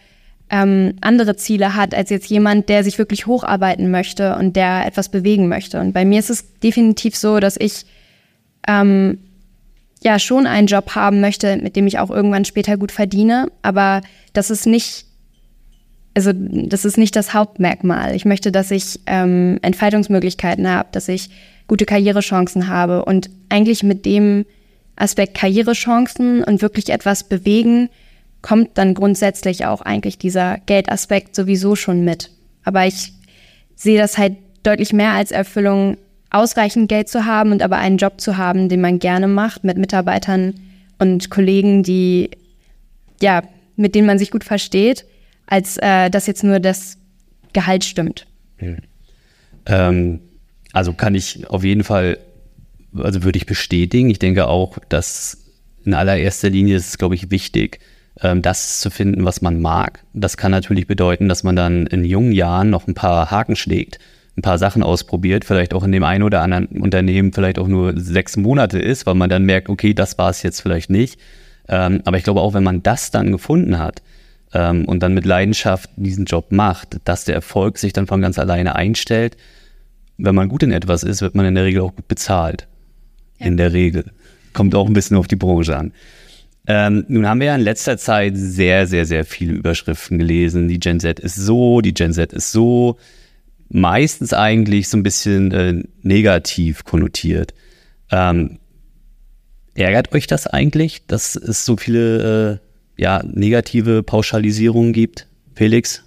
ähm, 0.53 0.93
andere 1.01 1.35
Ziele 1.35 1.75
hat 1.75 1.95
als 1.95 2.11
jetzt 2.11 2.29
jemand, 2.29 2.69
der 2.69 2.83
sich 2.83 2.99
wirklich 2.99 3.25
hocharbeiten 3.25 3.89
möchte 3.89 4.35
und 4.35 4.55
der 4.55 4.85
etwas 4.85 5.09
bewegen 5.09 5.47
möchte. 5.47 5.79
Und 5.79 5.93
bei 5.93 6.05
mir 6.05 6.19
ist 6.19 6.29
es 6.29 6.59
definitiv 6.59 7.15
so, 7.15 7.39
dass 7.39 7.57
ich 7.57 7.87
ähm, 8.67 9.17
ja 10.03 10.19
schon 10.19 10.45
einen 10.45 10.67
Job 10.67 10.93
haben 10.93 11.21
möchte, 11.21 11.57
mit 11.57 11.75
dem 11.75 11.87
ich 11.87 11.97
auch 11.97 12.11
irgendwann 12.11 12.45
später 12.45 12.77
gut 12.77 12.91
verdiene, 12.91 13.47
aber 13.63 14.01
das 14.33 14.51
ist 14.51 14.67
nicht 14.67 15.07
also 16.15 16.31
das 16.31 16.85
ist 16.85 16.99
nicht 16.99 17.15
das 17.15 17.33
Hauptmerkmal. 17.33 18.15
Ich 18.15 18.23
möchte, 18.23 18.51
dass 18.51 18.69
ich 18.69 18.99
ähm, 19.07 19.57
Entfaltungsmöglichkeiten 19.63 20.69
habe, 20.69 20.89
dass 20.91 21.07
ich 21.07 21.31
gute 21.67 21.85
Karrierechancen 21.85 22.67
habe 22.67 23.05
und 23.05 23.31
eigentlich 23.49 23.81
mit 23.81 24.05
dem 24.05 24.45
Aspekt 24.95 25.33
Karrierechancen 25.33 26.43
und 26.43 26.61
wirklich 26.61 26.89
etwas 26.89 27.23
bewegen, 27.23 27.89
kommt 28.43 28.77
dann 28.77 28.93
grundsätzlich 28.93 29.65
auch 29.65 29.81
eigentlich 29.81 30.19
dieser 30.19 30.59
Geldaspekt 30.67 31.35
sowieso 31.35 31.75
schon 31.75 32.03
mit. 32.03 32.29
Aber 32.63 32.85
ich 32.85 33.13
sehe 33.75 33.97
das 33.97 34.19
halt 34.19 34.35
deutlich 34.61 34.93
mehr 34.93 35.13
als 35.13 35.31
Erfüllung, 35.31 35.97
ausreichend 36.29 36.89
Geld 36.89 37.09
zu 37.09 37.25
haben 37.25 37.51
und 37.51 37.61
aber 37.61 37.77
einen 37.77 37.97
Job 37.97 38.19
zu 38.19 38.37
haben, 38.37 38.67
den 38.67 38.81
man 38.81 38.99
gerne 38.99 39.27
macht, 39.27 39.63
mit 39.63 39.77
Mitarbeitern 39.77 40.55
und 40.99 41.29
Kollegen, 41.29 41.83
die, 41.83 42.31
ja, 43.21 43.43
mit 43.75 43.95
denen 43.95 44.07
man 44.07 44.19
sich 44.19 44.31
gut 44.31 44.43
versteht, 44.43 45.05
als 45.45 45.77
äh, 45.77 46.09
dass 46.09 46.27
jetzt 46.27 46.43
nur 46.43 46.59
das 46.59 46.97
Gehalt 47.53 47.83
stimmt. 47.83 48.25
Hm. 48.57 48.77
Ähm, 49.67 50.19
also 50.73 50.93
kann 50.93 51.15
ich 51.15 51.49
auf 51.49 51.63
jeden 51.63 51.83
Fall, 51.83 52.17
also 52.97 53.23
würde 53.23 53.37
ich 53.37 53.45
bestätigen. 53.45 54.09
Ich 54.09 54.19
denke 54.19 54.47
auch, 54.47 54.79
dass 54.89 55.37
in 55.85 55.93
allererster 55.93 56.49
Linie 56.49 56.75
ist 56.77 56.87
es, 56.89 56.97
glaube 56.97 57.15
ich, 57.15 57.29
wichtig, 57.29 57.79
das 58.15 58.79
zu 58.79 58.91
finden, 58.91 59.25
was 59.25 59.41
man 59.41 59.59
mag. 59.59 60.03
Das 60.13 60.37
kann 60.37 60.51
natürlich 60.51 60.85
bedeuten, 60.85 61.29
dass 61.29 61.43
man 61.43 61.55
dann 61.55 61.87
in 61.87 62.05
jungen 62.05 62.31
Jahren 62.31 62.69
noch 62.69 62.87
ein 62.87 62.93
paar 62.93 63.31
Haken 63.31 63.55
schlägt, 63.55 63.99
ein 64.37 64.41
paar 64.41 64.57
Sachen 64.57 64.83
ausprobiert, 64.83 65.45
vielleicht 65.45 65.73
auch 65.73 65.83
in 65.83 65.91
dem 65.91 66.03
einen 66.03 66.23
oder 66.23 66.41
anderen 66.41 66.67
Unternehmen 66.67 67.33
vielleicht 67.33 67.59
auch 67.59 67.67
nur 67.67 67.99
sechs 67.99 68.37
Monate 68.37 68.79
ist, 68.79 69.05
weil 69.05 69.15
man 69.15 69.29
dann 69.29 69.45
merkt, 69.45 69.69
okay, 69.69 69.93
das 69.93 70.17
war 70.17 70.29
es 70.29 70.43
jetzt 70.43 70.61
vielleicht 70.61 70.89
nicht. 70.89 71.19
Ähm, 71.67 72.01
aber 72.05 72.17
ich 72.17 72.23
glaube 72.23 72.41
auch, 72.41 72.53
wenn 72.53 72.63
man 72.63 72.83
das 72.83 73.11
dann 73.11 73.31
gefunden 73.31 73.79
hat 73.79 74.01
ähm, 74.53 74.85
und 74.85 75.01
dann 75.01 75.13
mit 75.13 75.25
Leidenschaft 75.25 75.89
diesen 75.95 76.25
Job 76.25 76.51
macht, 76.51 76.97
dass 77.05 77.25
der 77.25 77.35
Erfolg 77.35 77.77
sich 77.77 77.93
dann 77.93 78.07
von 78.07 78.21
ganz 78.21 78.39
alleine 78.39 78.75
einstellt. 78.75 79.37
Wenn 80.17 80.35
man 80.35 80.49
gut 80.49 80.63
in 80.63 80.71
etwas 80.71 81.03
ist, 81.03 81.21
wird 81.21 81.35
man 81.35 81.45
in 81.45 81.55
der 81.55 81.63
Regel 81.63 81.81
auch 81.81 81.95
gut 81.95 82.07
bezahlt. 82.07 82.67
Ja. 83.39 83.47
In 83.47 83.57
der 83.57 83.73
Regel. 83.73 84.11
Kommt 84.53 84.75
auch 84.75 84.87
ein 84.87 84.93
bisschen 84.93 85.17
auf 85.17 85.27
die 85.27 85.35
Branche 85.35 85.75
an. 85.77 85.93
Ähm, 86.65 87.05
nun 87.09 87.27
haben 87.27 87.39
wir 87.39 87.47
ja 87.47 87.55
in 87.55 87.61
letzter 87.61 87.97
Zeit 87.97 88.33
sehr, 88.37 88.87
sehr, 88.87 89.05
sehr 89.05 89.25
viele 89.25 89.53
Überschriften 89.53 90.17
gelesen. 90.17 90.67
Die 90.67 90.79
Gen 90.79 90.99
Z 90.99 91.19
ist 91.19 91.35
so, 91.35 91.81
die 91.81 91.93
Gen 91.93 92.13
Z 92.13 92.31
ist 92.31 92.51
so. 92.51 92.97
Meistens 93.69 94.33
eigentlich 94.33 94.87
so 94.87 94.97
ein 94.97 95.03
bisschen 95.03 95.51
äh, 95.51 95.83
negativ 96.03 96.83
konnotiert. 96.83 97.53
Ähm, 98.11 98.59
ärgert 99.73 100.13
euch 100.13 100.27
das 100.27 100.47
eigentlich, 100.47 101.05
dass 101.07 101.35
es 101.35 101.65
so 101.65 101.75
viele 101.75 102.61
äh, 102.97 103.01
ja, 103.01 103.23
negative 103.25 104.03
Pauschalisierungen 104.03 104.93
gibt? 104.93 105.27
Felix? 105.55 106.02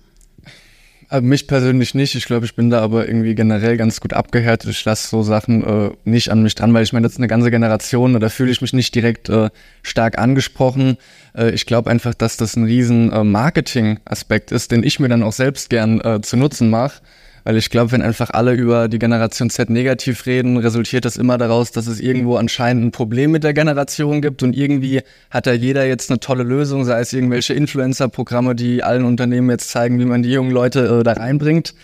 Äh, 1.10 1.20
mich 1.20 1.46
persönlich 1.46 1.94
nicht. 1.94 2.14
Ich 2.14 2.24
glaube, 2.26 2.46
ich 2.46 2.56
bin 2.56 2.70
da 2.70 2.80
aber 2.80 3.06
irgendwie 3.06 3.34
generell 3.34 3.76
ganz 3.76 4.00
gut 4.00 4.12
abgehärtet. 4.12 4.70
Ich 4.70 4.84
lasse 4.84 5.08
so 5.08 5.22
Sachen 5.22 5.64
äh, 5.64 5.90
nicht 6.04 6.30
an 6.30 6.42
mich 6.42 6.54
dran, 6.54 6.74
weil 6.74 6.82
ich 6.82 6.92
meine, 6.92 7.04
das 7.04 7.12
ist 7.12 7.18
eine 7.18 7.28
ganze 7.28 7.50
Generation, 7.50 8.18
da 8.18 8.28
fühle 8.28 8.50
ich 8.50 8.60
mich 8.60 8.72
nicht 8.72 8.94
direkt 8.94 9.28
äh, 9.28 9.50
stark 9.82 10.18
angesprochen. 10.18 10.96
Äh, 11.36 11.50
ich 11.50 11.66
glaube 11.66 11.90
einfach, 11.90 12.14
dass 12.14 12.36
das 12.36 12.56
ein 12.56 12.64
riesen 12.64 13.12
äh, 13.12 13.22
Marketing-Aspekt 13.22 14.50
ist, 14.50 14.72
den 14.72 14.82
ich 14.82 14.98
mir 14.98 15.08
dann 15.08 15.22
auch 15.22 15.32
selbst 15.32 15.70
gern 15.70 16.00
äh, 16.00 16.20
zu 16.22 16.36
Nutzen 16.36 16.70
mache. 16.70 17.02
Weil 17.46 17.58
ich 17.58 17.70
glaube, 17.70 17.92
wenn 17.92 18.02
einfach 18.02 18.30
alle 18.30 18.54
über 18.54 18.88
die 18.88 18.98
Generation 18.98 19.50
Z 19.50 19.70
negativ 19.70 20.26
reden, 20.26 20.56
resultiert 20.56 21.04
das 21.04 21.16
immer 21.16 21.38
daraus, 21.38 21.70
dass 21.70 21.86
es 21.86 22.00
irgendwo 22.00 22.34
anscheinend 22.34 22.86
ein 22.86 22.90
Problem 22.90 23.30
mit 23.30 23.44
der 23.44 23.54
Generation 23.54 24.20
gibt 24.20 24.42
und 24.42 24.56
irgendwie 24.56 25.02
hat 25.30 25.46
da 25.46 25.52
jeder 25.52 25.86
jetzt 25.86 26.10
eine 26.10 26.18
tolle 26.18 26.42
Lösung, 26.42 26.84
sei 26.84 26.98
es 26.98 27.12
irgendwelche 27.12 27.54
Influencer-Programme, 27.54 28.56
die 28.56 28.82
allen 28.82 29.04
Unternehmen 29.04 29.48
jetzt 29.48 29.70
zeigen, 29.70 30.00
wie 30.00 30.06
man 30.06 30.24
die 30.24 30.32
jungen 30.32 30.50
Leute 30.50 30.86
äh, 30.86 31.04
da 31.04 31.12
reinbringt. 31.12 31.74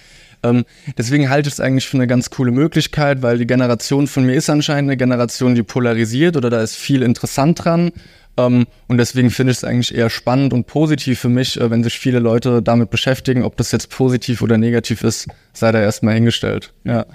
Ähm, 0.42 0.64
deswegen 0.98 1.30
halte 1.30 1.48
ich 1.48 1.54
es 1.54 1.60
eigentlich 1.60 1.86
für 1.86 1.96
eine 1.96 2.08
ganz 2.08 2.30
coole 2.30 2.50
Möglichkeit, 2.50 3.22
weil 3.22 3.38
die 3.38 3.46
Generation 3.46 4.08
von 4.08 4.26
mir 4.26 4.34
ist 4.34 4.50
anscheinend 4.50 4.90
eine 4.90 4.96
Generation, 4.96 5.54
die 5.54 5.62
polarisiert 5.62 6.36
oder 6.36 6.50
da 6.50 6.60
ist 6.60 6.74
viel 6.74 7.02
interessant 7.02 7.64
dran. 7.64 7.92
Ähm, 8.36 8.66
und 8.88 8.98
deswegen 8.98 9.30
finde 9.30 9.52
ich 9.52 9.58
es 9.58 9.64
eigentlich 9.64 9.94
eher 9.94 10.10
spannend 10.10 10.52
und 10.52 10.66
positiv 10.66 11.20
für 11.20 11.28
mich, 11.28 11.60
äh, 11.60 11.70
wenn 11.70 11.84
sich 11.84 11.98
viele 11.98 12.18
Leute 12.18 12.62
damit 12.62 12.90
beschäftigen. 12.90 13.44
Ob 13.44 13.56
das 13.56 13.72
jetzt 13.72 13.90
positiv 13.90 14.42
oder 14.42 14.58
negativ 14.58 15.02
ist, 15.02 15.28
sei 15.52 15.72
da 15.72 15.80
erstmal 15.80 16.14
hingestellt. 16.14 16.72
Ja. 16.84 17.06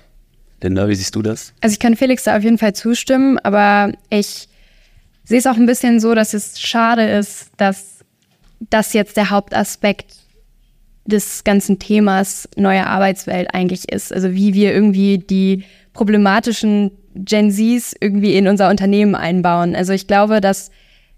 Linda, 0.62 0.88
wie 0.88 0.96
siehst 0.96 1.16
du 1.16 1.22
das? 1.22 1.54
Also 1.62 1.74
ich 1.74 1.80
kann 1.80 1.96
Felix 1.96 2.24
da 2.24 2.38
auf 2.38 2.44
jeden 2.44 2.58
Fall 2.58 2.74
zustimmen, 2.74 3.38
aber 3.40 3.94
ich 4.10 4.48
sehe 5.24 5.38
es 5.38 5.46
auch 5.46 5.56
ein 5.56 5.68
bisschen 5.68 6.00
so, 6.00 6.16
dass 6.16 6.34
es 6.34 6.60
schade 6.60 7.04
ist, 7.04 7.52
dass 7.58 8.00
das 8.60 8.94
jetzt 8.94 9.18
der 9.18 9.30
Hauptaspekt 9.30 10.16
des 11.06 11.44
ganzen 11.44 11.80
Themas 11.80 12.50
neue 12.56 12.88
Arbeitswelt 12.88 13.54
eigentlich 13.54 13.92
ist. 13.92 14.12
Also 14.12 14.34
wie 14.34 14.54
wir 14.54 14.74
irgendwie 14.74 15.20
die 15.20 15.64
problematischen 15.94 16.92
Gen 17.16 17.52
Zs 17.52 17.96
irgendwie 18.00 18.36
in 18.36 18.48
unser 18.48 18.70
Unternehmen 18.70 19.16
einbauen. 19.16 19.76
Also 19.76 19.94
ich 19.94 20.08
glaube, 20.08 20.42
dass 20.42 20.70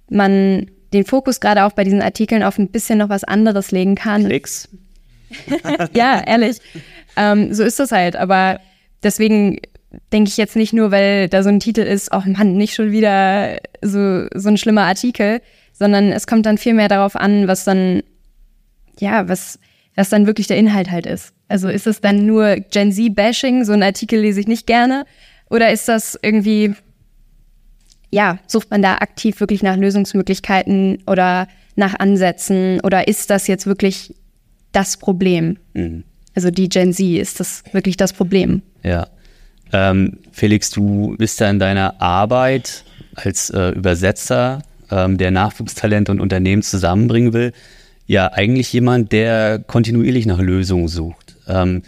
man 0.10 0.70
den 0.94 1.06
Fokus 1.06 1.40
gerade 1.40 1.66
auch 1.66 1.74
bei 1.74 1.84
diesen 1.84 2.02
Artikeln 2.02 2.44
auf 2.44 2.58
ein 2.58 2.70
bisschen 2.70 3.00
noch 3.00 3.10
was 3.10 3.24
anderes 3.24 3.72
legen 3.72 3.96
kann. 3.96 4.26
Klicks. 4.26 4.70
ja, 5.94 6.22
ehrlich. 6.26 6.58
Ähm, 7.16 7.54
so 7.54 7.64
ist 7.64 7.80
das 7.80 7.92
halt. 7.92 8.16
Aber 8.16 8.60
deswegen 9.04 9.60
denke 10.12 10.30
ich 10.30 10.38
jetzt 10.38 10.56
nicht 10.56 10.74
nur, 10.74 10.92
weil 10.92 11.30
da 11.30 11.44
so 11.44 11.50
ein 11.50 11.60
Titel 11.60 11.82
ist, 11.82 12.12
oh 12.12 12.22
Mann, 12.26 12.54
nicht 12.54 12.74
schon 12.74 12.92
wieder 12.92 13.58
so, 13.82 14.28
so 14.34 14.50
ein 14.50 14.58
schlimmer 14.58 14.84
Artikel, 14.84 15.42
sondern 15.74 16.12
es 16.12 16.28
kommt 16.28 16.46
dann 16.46 16.58
viel 16.58 16.74
mehr 16.74 16.88
darauf 16.88 17.16
an, 17.16 17.48
was 17.48 17.64
dann, 17.64 18.04
ja, 19.00 19.28
was, 19.28 19.60
was 19.96 20.10
dann 20.10 20.28
wirklich 20.28 20.48
der 20.48 20.58
Inhalt 20.58 20.92
halt 20.92 21.06
ist. 21.06 21.34
Also 21.48 21.70
ist 21.70 21.88
es 21.88 22.02
dann 22.02 22.26
nur 22.26 22.58
Gen 22.58 22.92
Z-Bashing, 22.92 23.66
so 23.66 23.74
ein 23.74 23.82
Artikel 23.82 24.20
lese 24.20 24.40
ich 24.40 24.48
nicht 24.48 24.68
gerne, 24.68 25.06
oder 25.50 25.72
ist 25.72 25.88
das 25.88 26.20
irgendwie 26.22 26.76
ja, 28.12 28.40
sucht 28.48 28.72
man 28.72 28.82
da 28.82 28.96
aktiv 28.96 29.40
wirklich 29.40 29.64
nach 29.64 29.78
Lösungsmöglichkeiten 29.78 31.04
oder 31.06 31.48
nach 31.76 32.00
Ansätzen 32.00 32.80
oder 32.82 33.08
ist 33.08 33.30
das 33.30 33.48
jetzt 33.48 33.66
wirklich 33.66 34.16
das 34.72 34.98
Problem? 34.98 35.58
Mhm. 35.74 36.04
Also 36.36 36.52
die 36.52 36.70
Gen 36.70 36.94
Z, 36.94 37.06
ist 37.18 37.40
das 37.40 37.64
wirklich 37.72 37.98
das 37.98 38.14
Problem? 38.14 38.62
Ja. 38.84 39.08
Ähm, 39.72 40.18
Felix, 40.32 40.72
du 40.72 41.16
bist 41.18 41.40
ja 41.40 41.50
in 41.50 41.60
deiner 41.60 42.02
Arbeit 42.02 42.84
als 43.16 43.50
äh, 43.50 43.70
Übersetzer, 43.70 44.64
ähm, 44.90 45.18
der 45.18 45.32
Nachwuchstalente 45.32 46.12
und 46.12 46.20
Unternehmen 46.20 46.62
zusammenbringen 46.64 47.34
will, 47.34 47.54
ja 48.08 48.32
eigentlich 48.32 48.74
jemand, 48.74 49.12
der 49.12 49.60
kontinuierlich 49.60 50.26
nach 50.26 50.40
Lösungen 50.40 50.88
sucht. 50.88 51.36
Ähm, 51.48 51.84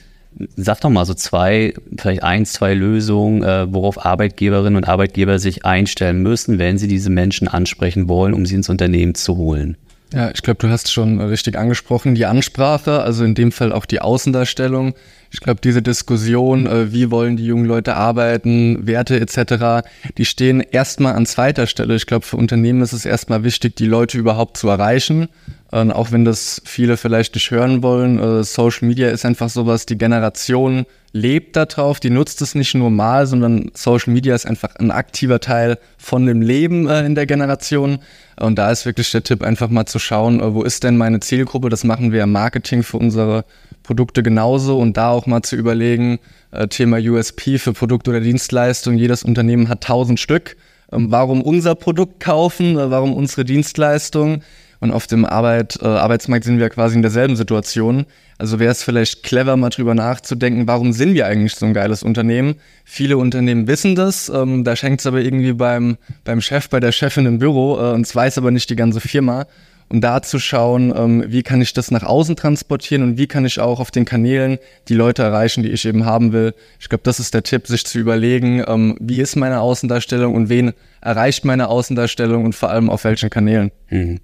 Sag 0.56 0.82
doch 0.82 0.90
mal 0.90 1.06
so 1.06 1.14
zwei, 1.14 1.74
vielleicht 1.98 2.24
eins, 2.24 2.54
zwei 2.54 2.74
Lösungen, 2.74 3.44
äh, 3.44 3.72
worauf 3.72 4.06
Arbeitgeberinnen 4.06 4.78
und 4.78 4.88
Arbeitgeber 4.88 5.40
sich 5.40 5.66
einstellen 5.66 6.24
müssen, 6.24 6.58
wenn 6.58 6.78
sie 6.78 6.88
diese 6.88 7.10
Menschen 7.10 7.48
ansprechen 7.48 8.08
wollen, 8.08 8.34
um 8.34 8.46
sie 8.46 8.56
ins 8.56 8.70
Unternehmen 8.70 9.14
zu 9.16 9.38
holen. 9.38 9.78
Ja, 10.14 10.30
ich 10.34 10.42
glaube, 10.42 10.58
du 10.58 10.70
hast 10.70 10.92
schon 10.92 11.22
richtig 11.22 11.58
angesprochen, 11.58 12.16
die 12.16 12.26
Ansprache, 12.26 13.02
also 13.02 13.24
in 13.24 13.34
dem 13.34 13.54
Fall 13.54 13.72
auch 13.72 13.86
die 13.86 14.02
Außendarstellung. 14.02 14.94
Ich 15.32 15.40
glaube, 15.40 15.62
diese 15.64 15.82
Diskussion, 15.82 16.68
äh, 16.68 16.92
wie 16.92 17.12
wollen 17.12 17.38
die 17.38 17.46
jungen 17.46 17.64
Leute 17.64 17.96
arbeiten, 17.96 18.86
Werte 18.86 19.22
etc., 19.22 19.88
die 20.18 20.26
stehen 20.26 20.60
erstmal 20.60 21.14
an 21.14 21.26
zweiter 21.26 21.66
Stelle. 21.66 21.96
Ich 21.96 22.08
glaube, 22.08 22.26
für 22.26 22.36
Unternehmen 22.36 22.82
ist 22.82 22.92
es 22.92 23.06
erstmal 23.06 23.46
wichtig, 23.46 23.78
die 23.78 23.86
Leute 23.86 24.18
überhaupt 24.18 24.58
zu 24.58 24.68
erreichen. 24.68 25.30
Äh, 25.72 25.90
auch 25.92 26.12
wenn 26.12 26.26
das 26.26 26.62
viele 26.66 26.98
vielleicht 26.98 27.36
nicht 27.36 27.52
hören 27.52 27.82
wollen. 27.82 28.20
Äh, 28.20 28.44
Social 28.44 28.88
Media 28.88 29.10
ist 29.10 29.26
einfach 29.26 29.50
sowas, 29.50 29.86
die 29.86 29.98
Generation 29.98 30.86
lebt 31.14 31.56
darauf, 31.56 32.00
die 32.00 32.10
nutzt 32.10 32.42
es 32.42 32.56
nicht 32.56 32.74
nur 32.74 32.90
mal, 32.90 33.28
sondern 33.28 33.72
Social 33.74 34.14
Media 34.14 34.34
ist 34.34 34.46
einfach 34.46 34.76
ein 34.78 34.92
aktiver 34.92 35.40
Teil 35.40 35.78
von 35.98 36.26
dem 36.26 36.42
Leben 36.42 36.88
äh, 36.88 37.06
in 37.06 37.16
der 37.16 37.26
Generation. 37.26 38.00
Und 38.40 38.58
da 38.58 38.72
ist 38.72 38.86
wirklich 38.86 39.12
der 39.12 39.24
Tipp, 39.24 39.44
einfach 39.44 39.70
mal 39.70 39.86
zu 39.86 40.00
schauen, 40.00 40.40
äh, 40.40 40.54
wo 40.54 40.64
ist 40.64 40.84
denn 40.84 40.98
meine 40.98 41.20
Zielgruppe? 41.20 41.70
Das 41.70 41.84
machen 41.84 42.12
wir 42.12 42.24
im 42.24 42.32
Marketing 42.32 42.84
für 42.84 42.98
unsere 42.98 43.46
Produkte 43.84 44.24
genauso 44.24 44.78
und 44.78 44.98
da 44.98 45.10
auch 45.10 45.26
mal 45.26 45.42
zu 45.42 45.56
überlegen, 45.56 46.20
äh, 46.52 46.68
Thema 46.68 46.98
USP 46.98 47.58
für 47.60 47.74
Produkt 47.74 48.08
oder 48.08 48.20
Dienstleistung. 48.20 48.98
Jedes 48.98 49.24
Unternehmen 49.24 49.70
hat 49.70 49.84
tausend 49.84 50.20
Stück. 50.20 50.58
Ähm, 50.92 51.12
warum 51.12 51.42
unser 51.42 51.76
Produkt 51.76 52.20
kaufen? 52.20 52.78
Äh, 52.78 52.92
warum 52.92 53.14
unsere 53.14 53.46
Dienstleistung? 53.46 54.44
Und 54.82 54.92
auf 54.92 55.08
dem 55.08 55.26
Arbeit, 55.26 55.80
äh, 55.82 55.86
Arbeitsmarkt 55.86 56.44
sind 56.44 56.60
wir 56.60 56.70
quasi 56.70 56.96
in 56.96 57.04
derselben 57.04 57.36
Situation. 57.36 58.06
Also 58.38 58.60
wäre 58.60 58.72
es 58.72 58.84
vielleicht 58.84 59.22
clever, 59.24 59.56
mal 59.56 59.70
drüber 59.70 59.94
nachzudenken, 59.94 60.68
warum 60.68 60.92
sind 60.92 61.14
wir 61.14 61.28
eigentlich 61.28 61.56
so 61.56 61.68
ein 61.68 61.74
geiles 61.74 62.02
Unternehmen? 62.02 62.56
Viele 62.84 63.18
Unternehmen 63.18 63.68
wissen 63.68 63.96
das, 63.96 64.28
ähm, 64.30 64.64
da 64.64 64.76
schenkt 64.76 65.02
es 65.02 65.06
aber 65.06 65.22
irgendwie 65.22 65.54
beim, 65.54 65.98
beim 66.24 66.42
Chef, 66.42 66.68
bei 66.68 66.80
der 66.80 66.92
Chefin 66.92 67.28
im 67.28 67.38
Büro 67.38 67.78
äh, 67.78 67.94
und 67.94 68.02
es 68.02 68.16
weiß 68.16 68.40
aber 68.40 68.50
nicht 68.50 68.70
die 68.70 68.76
ganze 68.76 69.00
Firma 69.00 69.46
um 69.92 70.00
da 70.00 70.22
zu 70.22 70.40
schauen, 70.40 70.94
ähm, 70.96 71.26
wie 71.28 71.44
kann 71.44 71.62
ich 71.62 71.74
das 71.74 71.92
nach 71.92 72.04
außen 72.04 72.38
transportieren 72.38 73.04
und 73.04 73.18
wie 73.18 73.28
kann 73.28 73.46
ich 73.46 73.60
auch 73.60 73.82
auf 73.82 73.92
den 73.92 74.06
Kanälen 74.06 74.58
die 74.88 74.94
Leute 74.94 75.22
erreichen, 75.22 75.64
die 75.64 75.70
ich 75.70 75.86
eben 75.86 76.06
haben 76.06 76.32
will. 76.32 76.54
Ich 76.80 76.88
glaube, 76.88 77.04
das 77.04 77.20
ist 77.20 77.34
der 77.34 77.44
Tipp, 77.44 77.68
sich 77.68 77.86
zu 77.86 78.00
überlegen, 78.00 78.64
ähm, 78.66 78.96
wie 79.02 79.20
ist 79.20 79.36
meine 79.36 79.60
Außendarstellung 79.60 80.34
und 80.34 80.48
wen 80.48 80.72
erreicht 81.02 81.44
meine 81.44 81.68
Außendarstellung 81.68 82.46
und 82.46 82.56
vor 82.56 82.70
allem 82.70 82.90
auf 82.90 83.04
welchen 83.04 83.30
Kanälen. 83.30 83.72
Mhm. 83.90 84.22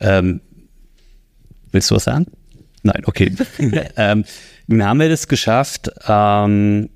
Ähm, 0.00 0.40
willst 1.72 1.90
du 1.90 1.96
was 1.96 2.04
sagen? 2.04 2.26
Nein, 2.82 3.02
okay. 3.06 3.32
ähm, 3.96 4.24
nun 4.66 4.84
haben 4.84 5.00
wir 5.00 5.08
das 5.08 5.28
geschafft, 5.28 5.90
ähm, 6.06 6.90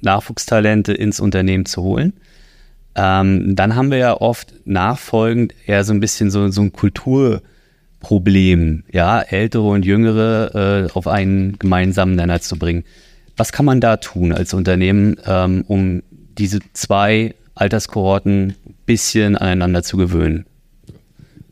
Nachwuchstalente 0.00 0.92
ins 0.92 1.20
Unternehmen 1.20 1.66
zu 1.66 1.82
holen. 1.82 2.14
Ähm, 2.94 3.56
dann 3.56 3.74
haben 3.74 3.90
wir 3.90 3.98
ja 3.98 4.20
oft 4.20 4.54
nachfolgend 4.64 5.52
eher 5.66 5.82
so 5.84 5.92
ein 5.92 6.00
bisschen 6.00 6.30
so, 6.30 6.48
so 6.50 6.62
ein 6.62 6.72
Kulturproblem, 6.72 8.84
ja, 8.92 9.20
ältere 9.20 9.66
und 9.66 9.84
jüngere 9.84 10.54
äh, 10.54 10.88
auf 10.92 11.08
einen 11.08 11.58
gemeinsamen 11.58 12.14
Nenner 12.14 12.40
zu 12.40 12.58
bringen. 12.58 12.84
Was 13.36 13.50
kann 13.50 13.64
man 13.64 13.80
da 13.80 13.96
tun 13.96 14.32
als 14.32 14.54
Unternehmen, 14.54 15.16
ähm, 15.26 15.64
um 15.66 16.04
diese 16.38 16.60
zwei 16.72 17.34
Alterskohorten 17.56 18.50
ein 18.50 18.74
bisschen 18.86 19.36
aneinander 19.36 19.82
zu 19.82 19.96
gewöhnen? 19.96 20.46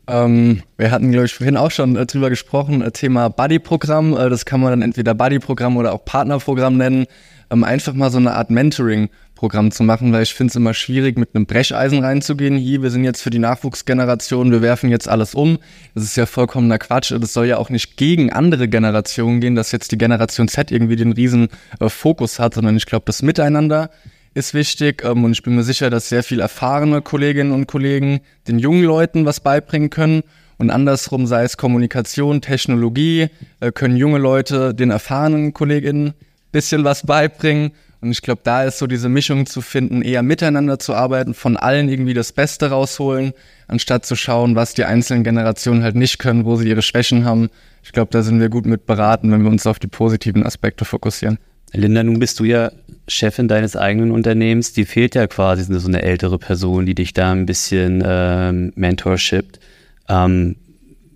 Ähm, 0.07 0.63
wir 0.77 0.91
hatten, 0.91 1.11
glaube 1.11 1.25
ich, 1.25 1.33
vorhin 1.33 1.55
auch 1.55 1.71
schon 1.71 1.95
äh, 1.95 2.05
drüber 2.05 2.29
gesprochen, 2.29 2.81
äh, 2.81 2.91
Thema 2.91 3.29
Buddy-Programm. 3.29 4.13
Äh, 4.17 4.29
das 4.29 4.45
kann 4.45 4.59
man 4.59 4.71
dann 4.71 4.81
entweder 4.81 5.13
Buddy-Programm 5.13 5.77
oder 5.77 5.93
auch 5.93 6.03
Partnerprogramm 6.03 6.77
nennen. 6.77 7.05
Ähm, 7.49 7.63
einfach 7.63 7.93
mal 7.93 8.11
so 8.11 8.17
eine 8.17 8.33
Art 8.33 8.49
Mentoring 8.49 9.09
Programm 9.35 9.71
zu 9.71 9.83
machen, 9.83 10.13
weil 10.13 10.23
ich 10.23 10.33
finde 10.33 10.51
es 10.51 10.55
immer 10.55 10.73
schwierig, 10.73 11.17
mit 11.17 11.35
einem 11.35 11.45
Brecheisen 11.45 11.99
reinzugehen. 11.99 12.57
Hier, 12.57 12.81
wir 12.81 12.89
sind 12.89 13.03
jetzt 13.03 13.21
für 13.21 13.29
die 13.29 13.39
Nachwuchsgeneration, 13.39 14.51
wir 14.51 14.61
werfen 14.61 14.89
jetzt 14.89 15.09
alles 15.09 15.35
um. 15.35 15.59
Das 15.95 16.03
ist 16.03 16.15
ja 16.15 16.25
vollkommener 16.25 16.79
Quatsch. 16.79 17.11
Das 17.11 17.33
soll 17.33 17.47
ja 17.47 17.57
auch 17.57 17.69
nicht 17.69 17.97
gegen 17.97 18.31
andere 18.31 18.69
Generationen 18.69 19.41
gehen, 19.41 19.55
dass 19.55 19.73
jetzt 19.73 19.91
die 19.91 19.97
Generation 19.97 20.47
Z 20.47 20.71
irgendwie 20.71 20.95
den 20.95 21.11
riesen 21.11 21.49
äh, 21.79 21.89
Fokus 21.89 22.39
hat, 22.39 22.53
sondern 22.53 22.77
ich 22.77 22.85
glaube, 22.85 23.03
das 23.05 23.21
Miteinander 23.21 23.89
ist 24.33 24.53
wichtig 24.53 25.03
ähm, 25.03 25.23
und 25.23 25.31
ich 25.33 25.43
bin 25.43 25.55
mir 25.55 25.63
sicher, 25.63 25.89
dass 25.89 26.09
sehr 26.09 26.23
viel 26.23 26.39
erfahrene 26.39 27.01
Kolleginnen 27.01 27.51
und 27.51 27.67
Kollegen 27.67 28.21
den 28.47 28.59
jungen 28.59 28.83
Leuten 28.83 29.25
was 29.25 29.39
beibringen 29.39 29.89
können 29.89 30.23
und 30.57 30.69
andersrum 30.69 31.27
sei 31.27 31.43
es 31.43 31.57
Kommunikation, 31.57 32.41
Technologie, 32.41 33.29
äh, 33.59 33.71
können 33.71 33.97
junge 33.97 34.19
Leute 34.19 34.73
den 34.73 34.91
erfahrenen 34.91 35.53
Kolleginnen 35.53 36.13
bisschen 36.53 36.85
was 36.85 37.05
beibringen 37.05 37.71
Und 37.99 38.11
ich 38.11 38.21
glaube, 38.21 38.41
da 38.43 38.63
ist 38.63 38.77
so 38.77 38.87
diese 38.87 39.09
Mischung 39.09 39.45
zu 39.45 39.61
finden, 39.61 40.01
eher 40.01 40.23
miteinander 40.23 40.77
zu 40.79 40.93
arbeiten, 40.93 41.33
von 41.33 41.57
allen 41.57 41.89
irgendwie 41.89 42.13
das 42.13 42.31
Beste 42.31 42.69
rausholen, 42.69 43.33
anstatt 43.67 44.05
zu 44.05 44.15
schauen, 44.15 44.55
was 44.55 44.73
die 44.73 44.85
einzelnen 44.85 45.23
Generationen 45.23 45.83
halt 45.83 45.95
nicht 45.95 46.19
können, 46.19 46.45
wo 46.45 46.55
sie 46.55 46.69
ihre 46.69 46.81
Schwächen 46.81 47.25
haben. 47.25 47.49
Ich 47.81 47.91
glaube, 47.91 48.11
da 48.11 48.21
sind 48.21 48.39
wir 48.39 48.49
gut 48.49 48.65
mit 48.65 48.85
beraten, 48.85 49.31
wenn 49.31 49.41
wir 49.43 49.49
uns 49.49 49.67
auf 49.67 49.79
die 49.79 49.87
positiven 49.87 50.45
Aspekte 50.45 50.85
fokussieren. 50.85 51.39
Linda, 51.73 52.03
nun 52.03 52.19
bist 52.19 52.39
du 52.39 52.43
ja 52.43 52.71
Chefin 53.07 53.47
deines 53.47 53.75
eigenen 53.75 54.11
Unternehmens. 54.11 54.73
Die 54.73 54.85
fehlt 54.85 55.15
ja 55.15 55.27
quasi 55.27 55.63
so 55.63 55.87
eine 55.87 56.01
ältere 56.01 56.37
Person, 56.37 56.85
die 56.85 56.95
dich 56.95 57.13
da 57.13 57.31
ein 57.31 57.45
bisschen 57.45 58.03
ähm, 58.05 58.71
mentorshippt. 58.75 59.59
Ähm, 60.07 60.55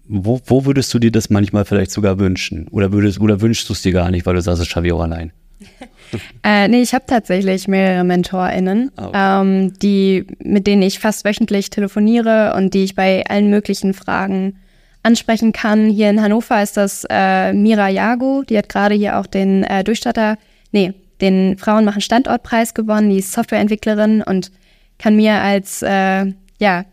wo, 0.07 0.41
wo 0.45 0.65
würdest 0.65 0.93
du 0.93 0.99
dir 0.99 1.11
das 1.11 1.29
manchmal 1.29 1.65
vielleicht 1.65 1.91
sogar 1.91 2.19
wünschen? 2.19 2.67
Oder, 2.69 2.91
würdest, 2.91 3.19
oder 3.19 3.41
wünschst 3.41 3.67
du 3.69 3.73
es 3.73 3.81
dir 3.81 3.91
gar 3.91 4.09
nicht, 4.09 4.25
weil 4.25 4.35
du 4.35 4.41
sagst, 4.41 4.61
das 4.61 4.67
schaffe 4.67 4.87
ich 4.87 4.93
auch 4.93 5.01
allein? 5.01 5.31
äh, 6.43 6.67
nee, 6.67 6.81
ich 6.81 6.93
habe 6.93 7.05
tatsächlich 7.07 7.67
mehrere 7.67 8.03
MentorInnen, 8.03 8.91
oh. 8.97 9.11
ähm, 9.13 9.73
die, 9.79 10.25
mit 10.39 10.67
denen 10.67 10.81
ich 10.81 10.99
fast 10.99 11.25
wöchentlich 11.25 11.69
telefoniere 11.69 12.53
und 12.55 12.73
die 12.73 12.83
ich 12.83 12.95
bei 12.95 13.25
allen 13.27 13.49
möglichen 13.49 13.93
Fragen 13.93 14.57
ansprechen 15.03 15.51
kann. 15.51 15.89
Hier 15.89 16.09
in 16.09 16.21
Hannover 16.21 16.61
ist 16.61 16.77
das 16.77 17.05
äh, 17.09 17.53
Mira 17.53 17.89
Jago, 17.89 18.43
die 18.47 18.57
hat 18.57 18.69
gerade 18.69 18.95
hier 18.95 19.17
auch 19.17 19.25
den 19.25 19.63
äh, 19.63 19.83
Durchstatter, 19.83 20.37
nee, 20.71 20.93
den 21.21 21.57
Frauen 21.57 21.85
machen 21.85 22.01
Standortpreis 22.01 22.73
gewonnen, 22.73 23.09
die 23.09 23.19
ist 23.19 23.31
Softwareentwicklerin 23.31 24.21
und 24.21 24.51
kann 24.99 25.15
mir 25.15 25.41
als 25.41 25.81
äh, 25.81 26.25
ja, 26.59 26.85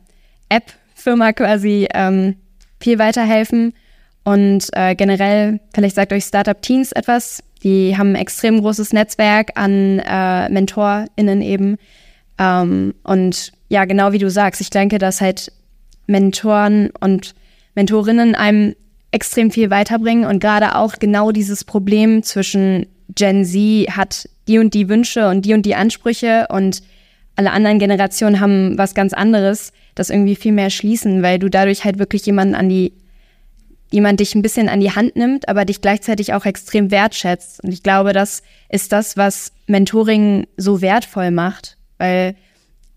App-Firma 0.49 1.33
quasi 1.33 1.89
ähm, 1.95 2.37
viel 2.81 2.99
weiterhelfen. 2.99 3.75
Und 4.25 4.69
äh, 4.73 4.95
generell, 4.95 5.61
vielleicht 5.75 5.97
sagt 5.97 6.13
euch 6.13 6.25
Startup 6.25 6.61
Teens 6.61 6.93
etwas, 6.93 7.43
die 7.63 7.97
haben 7.97 8.11
ein 8.11 8.21
extrem 8.23 8.61
großes 8.61 8.93
Netzwerk 8.93 9.51
an 9.55 9.99
äh, 9.99 10.49
MentorInnen 10.49 11.43
eben. 11.43 11.77
Ähm, 12.39 12.95
und 13.03 13.53
ja, 13.69 13.85
genau 13.85 14.13
wie 14.13 14.19
du 14.19 14.31
sagst, 14.31 14.61
ich 14.61 14.71
denke, 14.71 14.99
dass 14.99 15.21
halt 15.21 15.53
Mentoren 16.07 16.91
und 17.01 17.35
Mentorinnen 17.75 18.35
einem 18.35 18.75
extrem 19.11 19.51
viel 19.51 19.71
weiterbringen 19.71 20.25
und 20.25 20.41
gerade 20.41 20.75
auch 20.77 20.95
genau 20.99 21.33
dieses 21.33 21.65
Problem 21.65 22.23
zwischen 22.23 22.87
Gen 23.15 23.45
Z 23.45 23.97
hat 23.97 24.29
die 24.49 24.59
und 24.59 24.75
die 24.75 24.89
Wünsche 24.89 25.29
und 25.29 25.45
die 25.45 25.55
und 25.55 25.67
die 25.67 25.75
Ansprüche 25.75 26.47
und 26.51 26.83
alle 27.37 27.51
anderen 27.51 27.79
Generationen 27.79 28.41
haben 28.41 28.79
was 28.79 28.95
ganz 28.95 29.13
anderes, 29.13 29.73
das 29.95 30.11
irgendwie 30.11 30.37
viel 30.37 30.53
mehr 30.53 30.71
schließen, 30.71 31.23
weil 31.23 31.39
du 31.39 31.49
dadurch 31.49 31.85
halt 31.85 31.99
wirklich 31.99 32.27
jemanden 32.27 32.55
an 32.55 32.69
die 32.69 32.93
jemand 33.91 34.19
dich 34.19 34.35
ein 34.35 34.43
bisschen 34.43 34.69
an 34.69 34.81
die 34.81 34.91
Hand 34.91 35.15
nimmt, 35.15 35.49
aber 35.49 35.65
dich 35.65 35.81
gleichzeitig 35.81 36.33
auch 36.35 36.47
extrem 36.47 36.91
wertschätzt. 36.91 37.63
Und 37.63 37.73
ich 37.73 37.85
glaube, 37.85 38.13
das 38.13 38.43
ist 38.69 38.91
das, 38.91 39.17
was 39.17 39.53
Mentoring 39.69 40.49
so 40.57 40.81
wertvoll 40.81 41.31
macht, 41.31 41.77
weil 41.99 42.35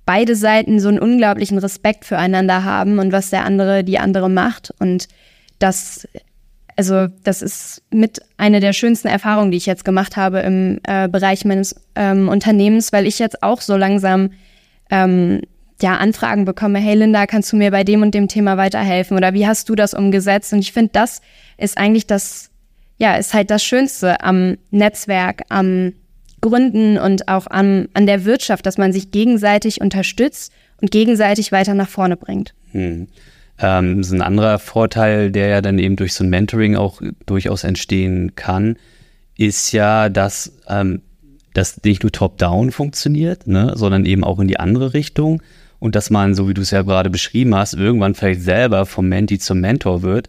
beide 0.07 0.35
Seiten 0.35 0.79
so 0.79 0.87
einen 0.87 0.97
unglaublichen 0.97 1.59
Respekt 1.59 2.03
füreinander 2.03 2.63
haben 2.63 2.97
und 2.97 3.11
was 3.11 3.29
der 3.29 3.45
andere 3.45 3.83
die 3.83 3.99
andere 3.99 4.27
macht. 4.27 4.73
Und 4.79 5.07
das, 5.59 6.07
also 6.77 7.07
das 7.23 7.41
ist 7.41 7.81
mit 7.89 8.21
eine 8.37 8.59
der 8.59 8.71
schönsten 8.71 9.07
Erfahrungen, 9.07 9.51
die 9.51 9.57
ich 9.57 9.65
jetzt 9.65 9.83
gemacht 9.83 10.15
habe 10.15 10.39
im 10.39 10.79
äh, 10.83 11.09
Bereich 11.09 11.43
meines 11.43 11.75
ähm, 11.95 12.29
Unternehmens, 12.29 12.93
weil 12.93 13.07
ich 13.07 13.19
jetzt 13.19 13.41
auch 13.41 13.61
so 13.61 13.75
langsam 13.75 14.29
ähm, 14.91 15.41
ja, 15.81 15.97
Anfragen 15.97 16.45
bekomme, 16.45 16.79
hey 16.79 16.95
Linda, 16.95 17.25
kannst 17.25 17.51
du 17.51 17.57
mir 17.57 17.71
bei 17.71 17.83
dem 17.83 18.03
und 18.03 18.13
dem 18.13 18.27
Thema 18.27 18.57
weiterhelfen 18.57 19.17
oder 19.17 19.33
wie 19.33 19.47
hast 19.47 19.69
du 19.69 19.75
das 19.75 19.93
umgesetzt? 19.93 20.53
Und 20.53 20.59
ich 20.59 20.71
finde, 20.71 20.91
das 20.93 21.21
ist 21.57 21.77
eigentlich 21.77 22.07
das, 22.07 22.51
ja, 22.97 23.15
ist 23.15 23.33
halt 23.33 23.49
das 23.49 23.63
Schönste 23.63 24.21
am 24.21 24.57
Netzwerk, 24.69 25.43
am 25.49 25.93
Gründen 26.41 26.99
und 26.99 27.27
auch 27.27 27.47
an, 27.47 27.89
an 27.93 28.05
der 28.05 28.23
Wirtschaft, 28.23 28.65
dass 28.67 28.77
man 28.77 28.93
sich 28.93 29.09
gegenseitig 29.09 29.81
unterstützt 29.81 30.51
und 30.79 30.91
gegenseitig 30.91 31.51
weiter 31.51 31.73
nach 31.73 31.89
vorne 31.89 32.17
bringt. 32.17 32.53
Hm. 32.71 33.07
Ähm, 33.59 34.03
so 34.03 34.15
ein 34.15 34.21
anderer 34.21 34.59
Vorteil, 34.59 35.31
der 35.31 35.47
ja 35.47 35.61
dann 35.61 35.79
eben 35.79 35.95
durch 35.95 36.13
so 36.13 36.23
ein 36.23 36.29
Mentoring 36.29 36.75
auch 36.75 37.01
durchaus 37.25 37.63
entstehen 37.63 38.35
kann, 38.35 38.77
ist 39.37 39.71
ja, 39.71 40.09
dass 40.09 40.53
ähm, 40.67 41.01
das 41.53 41.81
nicht 41.83 42.03
nur 42.03 42.11
top-down 42.11 42.71
funktioniert, 42.71 43.47
ne, 43.47 43.73
sondern 43.75 44.05
eben 44.05 44.23
auch 44.23 44.39
in 44.39 44.47
die 44.47 44.59
andere 44.59 44.93
Richtung. 44.93 45.41
Und 45.79 45.95
dass 45.95 46.09
man, 46.09 46.33
so 46.33 46.49
wie 46.49 46.53
du 46.53 46.61
es 46.61 46.71
ja 46.71 46.81
gerade 46.81 47.09
beschrieben 47.09 47.53
hast, 47.55 47.73
irgendwann 47.73 48.15
vielleicht 48.15 48.41
selber 48.41 48.85
vom 48.85 49.07
Menti 49.09 49.37
zum 49.37 49.59
Mentor 49.59 50.01
wird. 50.01 50.27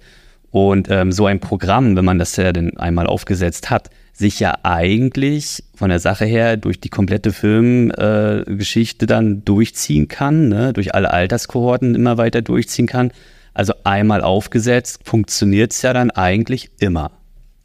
Und 0.50 0.88
ähm, 0.90 1.12
so 1.12 1.26
ein 1.26 1.40
Programm, 1.40 1.96
wenn 1.96 2.04
man 2.04 2.18
das 2.18 2.36
ja 2.36 2.52
dann 2.52 2.76
einmal 2.76 3.06
aufgesetzt 3.06 3.70
hat, 3.70 3.90
sich 4.18 4.40
ja 4.40 4.58
eigentlich 4.64 5.62
von 5.74 5.90
der 5.90 6.00
Sache 6.00 6.24
her 6.24 6.56
durch 6.56 6.80
die 6.80 6.88
komplette 6.88 7.32
Filmgeschichte 7.32 9.04
äh, 9.04 9.06
dann 9.06 9.44
durchziehen 9.44 10.08
kann, 10.08 10.48
ne? 10.48 10.72
durch 10.72 10.94
alle 10.94 11.12
Alterskohorten 11.12 11.94
immer 11.94 12.18
weiter 12.18 12.42
durchziehen 12.42 12.88
kann. 12.88 13.12
Also 13.54 13.74
einmal 13.84 14.22
aufgesetzt, 14.22 15.02
funktioniert 15.04 15.72
es 15.72 15.82
ja 15.82 15.92
dann 15.92 16.10
eigentlich 16.10 16.70
immer. 16.80 17.12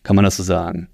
Kann 0.04 0.16
man 0.16 0.26
das 0.26 0.38
so 0.38 0.44
sagen? 0.44 0.90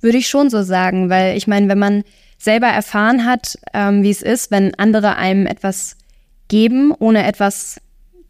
Würde 0.00 0.16
ich 0.16 0.28
schon 0.28 0.48
so 0.48 0.62
sagen, 0.62 1.10
weil 1.10 1.36
ich 1.36 1.46
meine, 1.46 1.68
wenn 1.68 1.78
man 1.78 2.02
selber 2.38 2.68
erfahren 2.68 3.26
hat, 3.26 3.58
ähm, 3.74 4.02
wie 4.02 4.10
es 4.10 4.22
ist, 4.22 4.50
wenn 4.50 4.74
andere 4.76 5.16
einem 5.16 5.46
etwas 5.46 5.96
geben, 6.48 6.94
ohne 6.98 7.26
etwas 7.26 7.78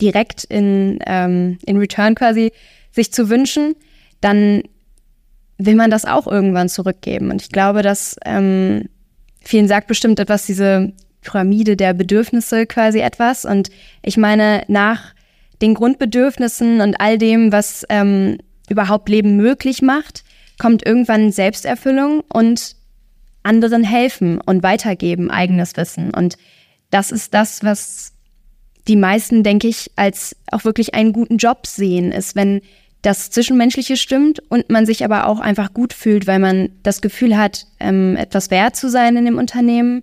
direkt 0.01 0.43
in, 0.45 0.99
ähm, 1.07 1.59
in 1.67 1.77
Return 1.77 2.17
quasi 2.17 2.53
sich 2.91 3.13
zu 3.13 3.31
wünschen, 3.31 3.77
dann 4.21 4.63
will 5.59 5.75
man 5.75 5.91
das 5.91 6.05
auch 6.05 6.27
irgendwann 6.27 6.69
zurückgeben. 6.69 7.31
Und 7.31 7.43
ich 7.43 7.51
glaube, 7.51 7.83
dass 7.83 8.17
ähm, 8.25 8.89
vielen 9.41 9.69
sagt 9.69 9.89
bestimmt 9.89 10.21
etwas 10.21 10.47
diese 10.47 10.93
Pyramide 11.23 11.77
der 11.77 11.95
Bedürfnisse 11.95 12.67
quasi 12.67 13.01
etwas. 13.01 13.45
Und 13.45 13.71
ich 14.03 14.17
meine, 14.17 14.63
nach 14.69 15.15
den 15.61 15.75
Grundbedürfnissen 15.75 16.81
und 16.81 17.01
all 17.01 17.19
dem, 17.19 17.51
was 17.53 17.85
ähm, 17.89 18.39
überhaupt 18.69 19.09
Leben 19.09 19.37
möglich 19.37 19.83
macht, 19.83 20.25
kommt 20.59 20.87
irgendwann 20.87 21.33
Selbsterfüllung 21.33 22.23
und 22.33 22.77
anderen 23.43 23.85
helfen 23.85 24.41
und 24.41 24.63
weitergeben 24.63 25.31
eigenes 25.31 25.77
Wissen. 25.77 26.13
Und 26.13 26.37
das 26.91 27.11
ist 27.13 27.35
das, 27.35 27.65
was 27.65 28.13
die 28.87 28.97
meisten, 28.97 29.43
denke 29.43 29.69
ich, 29.69 29.91
als 29.97 30.37
auch 30.51 30.65
wirklich 30.65 30.95
einen 30.95 31.13
guten 31.13 31.37
Job 31.37 31.67
sehen, 31.67 32.13
ist, 32.13 32.37
wenn 32.37 32.61
das 33.03 33.31
Zwischenmenschliche 33.31 33.97
stimmt 33.97 34.41
und 34.49 34.71
man 34.71 34.87
sich 34.87 35.05
aber 35.05 35.27
auch 35.27 35.41
einfach 35.41 35.73
gut 35.73 35.93
fühlt, 35.93 36.27
weil 36.27 36.39
man 36.39 36.71
das 36.83 37.01
Gefühl 37.01 37.37
hat, 37.37 37.67
ähm, 37.79 38.17
etwas 38.17 38.51
wert 38.51 38.77
zu 38.77 38.91
sein 38.91 39.17
in 39.17 39.25
dem 39.25 39.39
Unternehmen, 39.39 40.03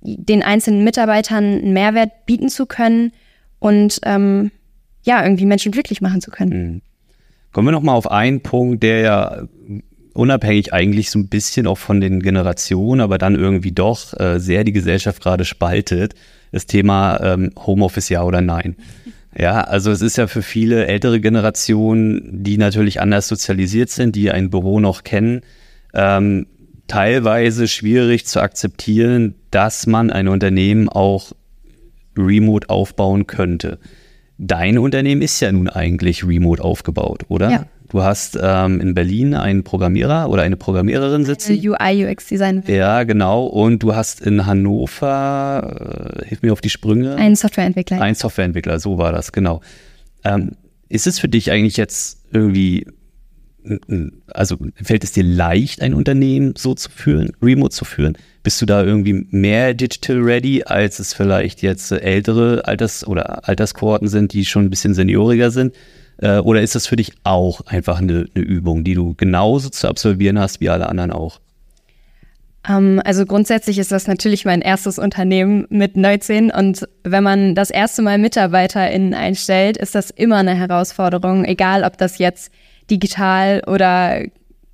den 0.00 0.42
einzelnen 0.42 0.84
Mitarbeitern 0.84 1.44
einen 1.44 1.72
Mehrwert 1.72 2.26
bieten 2.26 2.48
zu 2.48 2.66
können 2.66 3.12
und 3.58 4.00
ähm, 4.04 4.50
ja, 5.04 5.22
irgendwie 5.22 5.46
Menschen 5.46 5.72
glücklich 5.72 6.00
machen 6.00 6.20
zu 6.20 6.30
können. 6.30 6.50
Mhm. 6.50 6.82
Kommen 7.52 7.68
wir 7.68 7.72
nochmal 7.72 7.96
auf 7.96 8.10
einen 8.10 8.40
Punkt, 8.40 8.82
der 8.82 9.00
ja 9.00 9.42
unabhängig 10.14 10.72
eigentlich 10.72 11.10
so 11.10 11.18
ein 11.18 11.28
bisschen 11.28 11.66
auch 11.66 11.78
von 11.78 12.00
den 12.00 12.20
Generationen, 12.20 13.00
aber 13.00 13.18
dann 13.18 13.34
irgendwie 13.34 13.72
doch 13.72 14.18
äh, 14.18 14.38
sehr 14.38 14.64
die 14.64 14.72
Gesellschaft 14.72 15.22
gerade 15.22 15.44
spaltet, 15.44 16.14
das 16.50 16.66
Thema 16.66 17.20
ähm, 17.22 17.50
Homeoffice 17.58 18.08
ja 18.08 18.22
oder 18.22 18.40
nein. 18.40 18.76
Ja, 19.36 19.62
also 19.62 19.90
es 19.90 20.02
ist 20.02 20.16
ja 20.16 20.26
für 20.26 20.42
viele 20.42 20.86
ältere 20.86 21.20
Generationen, 21.20 22.42
die 22.42 22.58
natürlich 22.58 23.00
anders 23.00 23.28
sozialisiert 23.28 23.88
sind, 23.88 24.14
die 24.14 24.30
ein 24.30 24.50
Büro 24.50 24.78
noch 24.78 25.04
kennen, 25.04 25.40
ähm, 25.94 26.46
teilweise 26.86 27.68
schwierig 27.68 28.26
zu 28.26 28.40
akzeptieren, 28.40 29.34
dass 29.50 29.86
man 29.86 30.10
ein 30.10 30.28
Unternehmen 30.28 30.88
auch 30.88 31.32
remote 32.16 32.68
aufbauen 32.68 33.26
könnte. 33.26 33.78
Dein 34.36 34.76
Unternehmen 34.76 35.22
ist 35.22 35.40
ja 35.40 35.50
nun 35.50 35.68
eigentlich 35.68 36.26
remote 36.26 36.62
aufgebaut, 36.62 37.24
oder? 37.28 37.50
Ja. 37.50 37.66
Du 37.92 38.02
hast 38.02 38.38
ähm, 38.42 38.80
in 38.80 38.94
Berlin 38.94 39.34
einen 39.34 39.64
Programmierer 39.64 40.30
oder 40.30 40.40
eine 40.40 40.56
Programmiererin 40.56 41.26
sitzen. 41.26 41.60
UI, 41.62 42.06
UX 42.06 42.26
Design. 42.26 42.62
Ja, 42.66 43.04
genau. 43.04 43.44
Und 43.44 43.82
du 43.82 43.94
hast 43.94 44.22
in 44.22 44.46
Hannover, 44.46 46.22
äh, 46.22 46.26
hilf 46.26 46.40
mir 46.40 46.54
auf 46.54 46.62
die 46.62 46.70
Sprünge. 46.70 47.16
Einen 47.16 47.36
Softwareentwickler. 47.36 48.00
Ein 48.00 48.14
Softwareentwickler, 48.14 48.80
so 48.80 48.96
war 48.96 49.12
das, 49.12 49.32
genau. 49.32 49.60
Ähm, 50.24 50.52
ist 50.88 51.06
es 51.06 51.18
für 51.18 51.28
dich 51.28 51.50
eigentlich 51.50 51.76
jetzt 51.76 52.24
irgendwie, 52.32 52.86
also 54.28 54.56
fällt 54.82 55.04
es 55.04 55.12
dir 55.12 55.24
leicht, 55.24 55.82
ein 55.82 55.92
Unternehmen 55.92 56.54
so 56.56 56.74
zu 56.74 56.88
führen, 56.90 57.32
remote 57.42 57.74
zu 57.74 57.84
führen? 57.84 58.16
Bist 58.42 58.62
du 58.62 58.64
da 58.64 58.82
irgendwie 58.82 59.26
mehr 59.28 59.74
digital 59.74 60.16
ready, 60.16 60.62
als 60.64 60.98
es 60.98 61.12
vielleicht 61.12 61.60
jetzt 61.60 61.92
ältere 61.92 62.66
Alters- 62.66 63.06
oder 63.06 63.46
Alterskohorten 63.46 64.08
sind, 64.08 64.32
die 64.32 64.46
schon 64.46 64.64
ein 64.64 64.70
bisschen 64.70 64.94
senioriger 64.94 65.50
sind? 65.50 65.74
Äh, 66.22 66.38
oder 66.38 66.62
ist 66.62 66.74
das 66.74 66.86
für 66.86 66.96
dich 66.96 67.12
auch 67.24 67.62
einfach 67.66 68.00
eine, 68.00 68.26
eine 68.34 68.44
Übung, 68.44 68.84
die 68.84 68.94
du 68.94 69.14
genauso 69.14 69.68
zu 69.68 69.88
absolvieren 69.88 70.38
hast 70.38 70.60
wie 70.60 70.68
alle 70.68 70.88
anderen 70.88 71.10
auch? 71.10 71.40
Ähm, 72.68 73.02
also 73.04 73.26
grundsätzlich 73.26 73.78
ist 73.78 73.90
das 73.90 74.06
natürlich 74.06 74.44
mein 74.44 74.62
erstes 74.62 74.98
Unternehmen 75.00 75.66
mit 75.68 75.96
19 75.96 76.52
und 76.52 76.88
wenn 77.02 77.24
man 77.24 77.54
das 77.56 77.70
erste 77.70 78.02
Mal 78.02 78.18
MitarbeiterInnen 78.18 79.14
einstellt, 79.14 79.76
ist 79.76 79.96
das 79.96 80.10
immer 80.10 80.36
eine 80.36 80.54
Herausforderung, 80.54 81.44
egal 81.44 81.82
ob 81.82 81.98
das 81.98 82.18
jetzt 82.18 82.52
digital 82.88 83.62
oder 83.66 84.22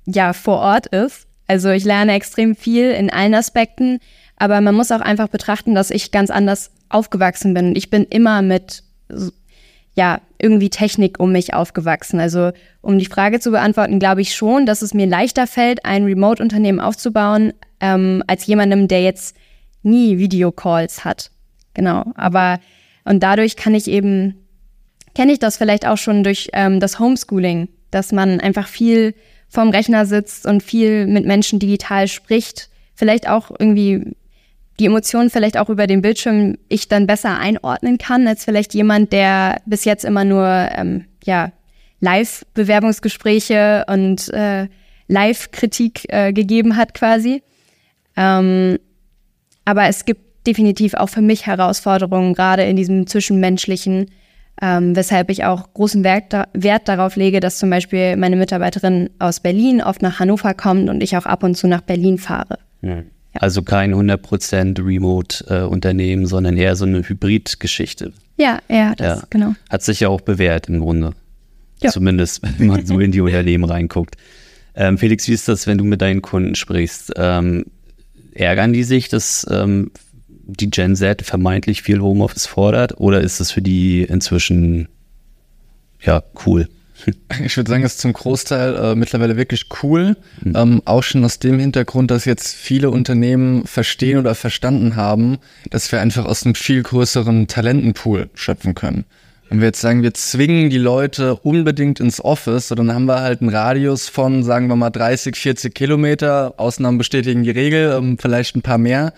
ja 0.05 0.33
vor 0.33 0.59
Ort 0.59 0.85
ist. 0.87 1.25
Also 1.47 1.69
ich 1.71 1.83
lerne 1.83 2.13
extrem 2.13 2.55
viel 2.55 2.91
in 2.91 3.09
allen 3.09 3.33
Aspekten, 3.33 3.99
aber 4.35 4.61
man 4.61 4.75
muss 4.75 4.91
auch 4.91 5.01
einfach 5.01 5.29
betrachten, 5.29 5.73
dass 5.73 5.89
ich 5.89 6.11
ganz 6.11 6.29
anders 6.29 6.69
aufgewachsen 6.89 7.55
bin. 7.55 7.75
Ich 7.75 7.89
bin 7.89 8.03
immer 8.03 8.43
mit 8.43 8.83
ja, 9.95 10.21
irgendwie 10.37 10.69
Technik 10.69 11.19
um 11.19 11.31
mich 11.31 11.53
aufgewachsen. 11.53 12.19
Also 12.19 12.51
um 12.81 12.97
die 12.97 13.05
Frage 13.05 13.39
zu 13.39 13.51
beantworten, 13.51 13.99
glaube 13.99 14.21
ich 14.21 14.35
schon, 14.35 14.65
dass 14.65 14.81
es 14.81 14.93
mir 14.93 15.07
leichter 15.07 15.47
fällt, 15.47 15.85
ein 15.85 16.05
Remote-Unternehmen 16.05 16.79
aufzubauen, 16.79 17.53
ähm, 17.79 18.23
als 18.27 18.45
jemandem, 18.45 18.87
der 18.87 19.01
jetzt 19.03 19.35
nie 19.83 20.17
Videocalls 20.17 21.03
hat. 21.03 21.31
Genau. 21.73 22.11
Aber 22.15 22.59
und 23.05 23.23
dadurch 23.23 23.55
kann 23.55 23.73
ich 23.73 23.87
eben, 23.87 24.35
kenne 25.15 25.31
ich 25.31 25.39
das 25.39 25.57
vielleicht 25.57 25.87
auch 25.87 25.97
schon 25.97 26.23
durch 26.23 26.49
ähm, 26.53 26.79
das 26.79 26.99
Homeschooling, 26.99 27.69
dass 27.91 28.11
man 28.11 28.39
einfach 28.39 28.67
viel 28.67 29.15
vorm 29.47 29.69
Rechner 29.69 30.05
sitzt 30.05 30.45
und 30.45 30.61
viel 30.61 31.07
mit 31.07 31.25
Menschen 31.25 31.59
digital 31.59 32.07
spricht. 32.07 32.69
Vielleicht 32.93 33.27
auch 33.27 33.51
irgendwie 33.57 34.15
die 34.79 34.85
Emotionen 34.85 35.29
vielleicht 35.29 35.57
auch 35.57 35.69
über 35.69 35.87
den 35.87 36.01
Bildschirm 36.01 36.57
ich 36.69 36.87
dann 36.87 37.05
besser 37.05 37.37
einordnen 37.37 37.97
kann, 37.97 38.27
als 38.27 38.45
vielleicht 38.45 38.73
jemand, 38.73 39.11
der 39.11 39.61
bis 39.65 39.85
jetzt 39.85 40.05
immer 40.05 40.23
nur 40.23 40.47
ähm, 40.47 41.05
ja, 41.23 41.51
Live-Bewerbungsgespräche 41.99 43.85
und 43.89 44.29
äh, 44.33 44.67
Live-Kritik 45.07 46.05
äh, 46.07 46.31
gegeben 46.31 46.77
hat 46.77 46.93
quasi. 46.93 47.43
Ähm, 48.15 48.79
aber 49.65 49.87
es 49.87 50.05
gibt 50.05 50.47
definitiv 50.47 50.93
auch 50.93 51.09
für 51.09 51.21
mich 51.21 51.45
Herausforderungen, 51.45 52.33
gerade 52.33 52.63
in 52.63 52.75
diesem 52.75 53.05
Zwischenmenschlichen, 53.05 54.09
ähm, 54.61 54.95
weshalb 54.95 55.29
ich 55.29 55.43
auch 55.43 55.73
großen 55.73 56.03
Wert, 56.03 56.33
Wert 56.53 56.87
darauf 56.87 57.17
lege, 57.17 57.39
dass 57.39 57.59
zum 57.59 57.69
Beispiel 57.69 58.15
meine 58.15 58.37
Mitarbeiterin 58.37 59.09
aus 59.19 59.41
Berlin 59.41 59.81
oft 59.81 60.01
nach 60.01 60.19
Hannover 60.19 60.53
kommt 60.53 60.89
und 60.89 61.03
ich 61.03 61.17
auch 61.17 61.25
ab 61.25 61.43
und 61.43 61.55
zu 61.55 61.67
nach 61.67 61.81
Berlin 61.81 62.17
fahre. 62.17 62.59
Ja. 62.81 63.03
Also 63.39 63.63
kein 63.63 63.95
100% 63.95 64.85
Remote-Unternehmen, 64.85 66.25
sondern 66.25 66.57
eher 66.57 66.75
so 66.75 66.85
eine 66.85 67.07
Hybrid-Geschichte. 67.07 68.11
Ja, 68.37 68.59
ja, 68.69 68.93
das, 68.95 69.21
Ja. 69.21 69.27
genau. 69.29 69.55
Hat 69.69 69.81
sich 69.81 70.01
ja 70.01 70.09
auch 70.09 70.21
bewährt 70.21 70.67
im 70.67 70.79
Grunde. 70.81 71.13
Ja. 71.81 71.89
Zumindest, 71.89 72.41
wenn 72.59 72.67
man 72.67 72.85
so 72.85 72.99
in 72.99 73.11
die 73.11 73.21
Unternehmen 73.21 73.63
reinguckt. 73.63 74.15
Ähm, 74.75 74.97
Felix, 74.97 75.27
wie 75.27 75.33
ist 75.33 75.47
das, 75.47 75.67
wenn 75.67 75.77
du 75.77 75.83
mit 75.85 76.01
deinen 76.01 76.21
Kunden 76.21 76.55
sprichst? 76.55 77.13
Ähm, 77.15 77.65
ärgern 78.33 78.73
die 78.73 78.83
sich, 78.83 79.07
dass 79.07 79.47
ähm, 79.49 79.91
die 80.27 80.69
Gen 80.69 80.95
Z 80.95 81.21
vermeintlich 81.21 81.81
viel 81.81 82.01
Homeoffice 82.01 82.45
fordert? 82.45 82.99
Oder 82.99 83.21
ist 83.21 83.39
das 83.39 83.51
für 83.51 83.61
die 83.61 84.03
inzwischen 84.03 84.89
ja 86.01 86.23
cool? 86.45 86.67
Ich 87.43 87.57
würde 87.57 87.69
sagen, 87.69 87.83
es 87.83 87.93
ist 87.93 88.01
zum 88.01 88.13
Großteil 88.13 88.75
äh, 88.75 88.95
mittlerweile 88.95 89.37
wirklich 89.37 89.67
cool. 89.83 90.17
Ähm, 90.43 90.81
auch 90.85 91.03
schon 91.03 91.23
aus 91.23 91.39
dem 91.39 91.59
Hintergrund, 91.59 92.11
dass 92.11 92.25
jetzt 92.25 92.53
viele 92.53 92.89
Unternehmen 92.89 93.65
verstehen 93.65 94.19
oder 94.19 94.35
verstanden 94.35 94.95
haben, 94.95 95.37
dass 95.69 95.91
wir 95.91 96.01
einfach 96.01 96.25
aus 96.25 96.43
einem 96.43 96.55
viel 96.55 96.83
größeren 96.83 97.47
Talentenpool 97.47 98.29
schöpfen 98.33 98.75
können. 98.75 99.05
Wenn 99.49 99.61
wir 99.61 99.67
jetzt 99.67 99.81
sagen, 99.81 100.03
wir 100.03 100.13
zwingen 100.13 100.69
die 100.69 100.77
Leute 100.77 101.35
unbedingt 101.35 101.99
ins 101.99 102.23
Office, 102.23 102.67
dann 102.67 102.93
haben 102.93 103.05
wir 103.05 103.21
halt 103.21 103.41
einen 103.41 103.49
Radius 103.49 104.07
von, 104.07 104.43
sagen 104.43 104.67
wir 104.67 104.75
mal, 104.75 104.91
30, 104.91 105.35
40 105.35 105.73
Kilometer. 105.73 106.53
Ausnahmen 106.57 106.99
bestätigen 106.99 107.41
die 107.41 107.49
Regel, 107.49 107.95
ähm, 107.97 108.19
vielleicht 108.19 108.55
ein 108.55 108.61
paar 108.61 108.77
mehr. 108.77 109.11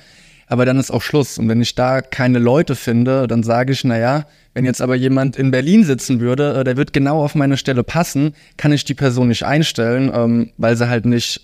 Aber 0.48 0.65
dann 0.65 0.80
ist 0.80 0.89
auch 0.89 1.02
Schluss. 1.02 1.38
Und 1.38 1.50
wenn 1.50 1.62
ich 1.62 1.76
da 1.76 2.02
keine 2.02 2.39
Leute 2.39 2.76
finde, 2.76 3.28
dann 3.28 3.44
sage 3.44 3.74
ich, 3.74 3.84
na 3.84 3.98
ja, 3.98 4.26
wenn 4.54 4.66
jetzt 4.66 4.82
aber 4.82 4.96
jemand 4.96 5.38
in 5.38 5.52
Berlin 5.52 5.84
sitzen 5.84 6.20
würde, 6.20 6.60
äh, 6.60 6.64
der 6.64 6.78
wird 6.78 6.94
genau 6.94 7.24
auf 7.24 7.36
meine 7.36 7.58
Stelle 7.58 7.84
passen, 7.84 8.34
kann 8.58 8.74
ich 8.74 8.84
die 8.84 8.94
Person 8.94 9.30
nicht 9.30 9.44
einstellen, 9.44 10.12
ähm, 10.14 10.52
weil 10.58 10.76
sie 10.76 10.90
halt 10.90 11.06
nicht 11.06 11.42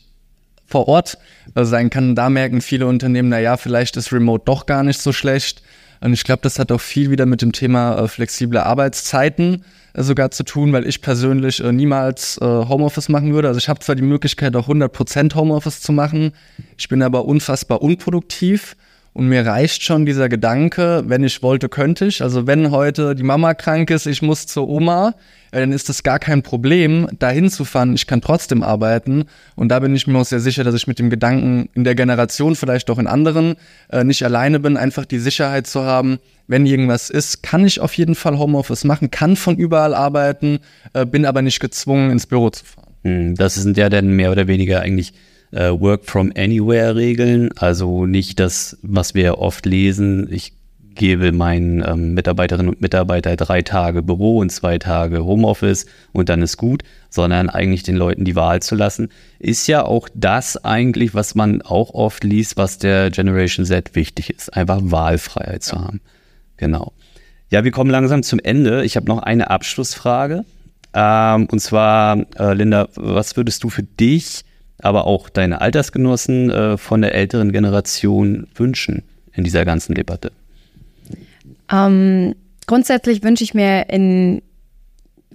vor 0.65 0.87
Ort 0.87 1.17
äh, 1.55 1.63
sein 1.63 1.89
kann. 1.89 2.15
Da 2.15 2.29
merken 2.29 2.61
viele 2.61 2.87
Unternehmen, 2.87 3.29
na 3.29 3.39
ja, 3.39 3.55
vielleicht 3.57 3.95
ist 3.95 4.11
Remote 4.11 4.43
doch 4.45 4.65
gar 4.65 4.83
nicht 4.83 4.99
so 4.99 5.13
schlecht. 5.13 5.61
Und 6.01 6.13
ich 6.13 6.23
glaube, 6.25 6.41
das 6.43 6.59
hat 6.59 6.71
auch 6.71 6.81
viel 6.81 7.09
wieder 7.09 7.25
mit 7.25 7.41
dem 7.41 7.53
Thema 7.53 7.97
äh, 7.97 8.07
flexible 8.07 8.59
Arbeitszeiten 8.59 9.63
sogar 9.99 10.29
zu 10.29 10.43
tun, 10.43 10.73
weil 10.73 10.85
ich 10.85 11.01
persönlich 11.01 11.59
niemals 11.59 12.37
Homeoffice 12.39 13.09
machen 13.09 13.33
würde. 13.33 13.47
Also 13.47 13.57
ich 13.57 13.67
habe 13.67 13.79
zwar 13.79 13.95
die 13.95 14.03
Möglichkeit, 14.03 14.55
auch 14.55 14.69
100% 14.69 15.33
Homeoffice 15.33 15.81
zu 15.81 15.91
machen, 15.91 16.33
ich 16.77 16.87
bin 16.87 17.01
aber 17.01 17.25
unfassbar 17.25 17.81
unproduktiv. 17.81 18.75
Und 19.17 19.29
mir 19.29 19.47
reicht 19.47 19.81
schon 19.81 20.05
dieser 20.05 20.29
Gedanke, 20.29 21.03
wenn 21.07 21.23
ich 21.23 21.41
wollte, 21.41 21.69
könnte 21.69 22.05
ich. 22.05 22.21
Also 22.21 22.45
wenn 22.45 22.69
heute 22.69 23.15
die 23.15 23.23
Mama 23.23 23.55
krank 23.55 23.89
ist, 23.89 24.05
ich 24.05 24.21
muss 24.21 24.45
zur 24.45 24.69
Oma, 24.69 25.15
äh, 25.49 25.59
dann 25.59 25.71
ist 25.71 25.89
das 25.89 26.03
gar 26.03 26.19
kein 26.19 26.43
Problem, 26.43 27.07
dahin 27.17 27.49
zu 27.49 27.65
fahren. 27.65 27.95
Ich 27.95 28.05
kann 28.05 28.21
trotzdem 28.21 28.61
arbeiten. 28.61 29.25
Und 29.55 29.69
da 29.69 29.79
bin 29.79 29.95
ich 29.95 30.05
mir 30.05 30.19
auch 30.19 30.25
sehr 30.25 30.39
sicher, 30.39 30.63
dass 30.63 30.75
ich 30.75 30.85
mit 30.85 30.99
dem 30.99 31.09
Gedanken 31.09 31.67
in 31.73 31.83
der 31.83 31.95
Generation, 31.95 32.55
vielleicht 32.55 32.91
auch 32.91 32.99
in 32.99 33.07
anderen, 33.07 33.55
äh, 33.89 34.03
nicht 34.03 34.23
alleine 34.23 34.59
bin, 34.59 34.77
einfach 34.77 35.05
die 35.05 35.17
Sicherheit 35.17 35.65
zu 35.65 35.81
haben, 35.81 36.19
wenn 36.45 36.67
irgendwas 36.67 37.09
ist, 37.09 37.41
kann 37.41 37.65
ich 37.65 37.79
auf 37.79 37.95
jeden 37.95 38.13
Fall 38.13 38.37
Homeoffice 38.37 38.83
machen, 38.83 39.09
kann 39.09 39.35
von 39.35 39.57
überall 39.57 39.95
arbeiten, 39.95 40.59
äh, 40.93 41.07
bin 41.07 41.25
aber 41.25 41.41
nicht 41.41 41.59
gezwungen, 41.59 42.11
ins 42.11 42.27
Büro 42.27 42.51
zu 42.51 42.63
fahren. 42.63 42.93
Hm, 43.03 43.33
Das 43.33 43.55
sind 43.55 43.77
ja 43.77 43.89
dann 43.89 44.09
mehr 44.09 44.31
oder 44.31 44.45
weniger 44.47 44.81
eigentlich 44.81 45.13
äh, 45.51 45.69
Work 45.69 46.05
from 46.05 46.31
Anywhere 46.35 46.95
Regeln. 46.95 47.49
Also 47.57 48.05
nicht 48.05 48.39
das, 48.39 48.77
was 48.81 49.15
wir 49.15 49.39
oft 49.39 49.65
lesen. 49.65 50.27
Ich 50.31 50.53
gebe 50.97 51.31
meinen 51.31 51.83
ähm, 51.87 52.13
Mitarbeiterinnen 52.13 52.69
und 52.73 52.81
Mitarbeitern 52.81 53.37
drei 53.37 53.61
Tage 53.61 54.01
Büro 54.01 54.39
und 54.39 54.51
zwei 54.51 54.77
Tage 54.77 55.23
Homeoffice 55.23 55.85
und 56.11 56.27
dann 56.29 56.41
ist 56.41 56.57
gut, 56.57 56.83
sondern 57.09 57.49
eigentlich 57.49 57.83
den 57.83 57.95
Leuten 57.95 58.25
die 58.25 58.35
Wahl 58.35 58.61
zu 58.61 58.75
lassen, 58.75 59.09
ist 59.39 59.67
ja 59.67 59.85
auch 59.85 60.09
das 60.13 60.63
eigentlich, 60.65 61.13
was 61.13 61.35
man 61.35 61.61
auch 61.61 61.93
oft 61.93 62.23
liest, 62.23 62.57
was 62.57 62.79
der 62.79 63.11
Generation 63.11 63.65
Z 63.65 63.95
wichtig 63.95 64.31
ist, 64.31 64.53
einfach 64.53 64.79
Wahlfreiheit 64.81 65.63
zu 65.63 65.79
haben. 65.79 66.01
Genau. 66.57 66.93
Ja, 67.49 67.63
wir 67.63 67.71
kommen 67.71 67.91
langsam 67.91 68.23
zum 68.23 68.39
Ende. 68.39 68.83
Ich 68.83 68.97
habe 68.97 69.05
noch 69.05 69.19
eine 69.19 69.49
Abschlussfrage. 69.49 70.43
Ähm, 70.93 71.47
und 71.51 71.59
zwar, 71.59 72.25
äh, 72.37 72.53
Linda, 72.53 72.89
was 72.95 73.37
würdest 73.37 73.63
du 73.63 73.69
für 73.69 73.83
dich, 73.83 74.43
aber 74.81 75.07
auch 75.07 75.29
deine 75.29 75.61
Altersgenossen 75.61 76.49
äh, 76.49 76.77
von 76.77 77.01
der 77.01 77.15
älteren 77.15 77.51
Generation 77.51 78.47
wünschen 78.55 79.03
in 79.33 79.43
dieser 79.43 79.65
ganzen 79.65 79.95
Debatte? 79.95 80.31
Ähm, 81.71 82.35
grundsätzlich 82.65 83.23
wünsche 83.23 83.43
ich 83.43 83.53
mir 83.53 83.89
in, 83.89 84.41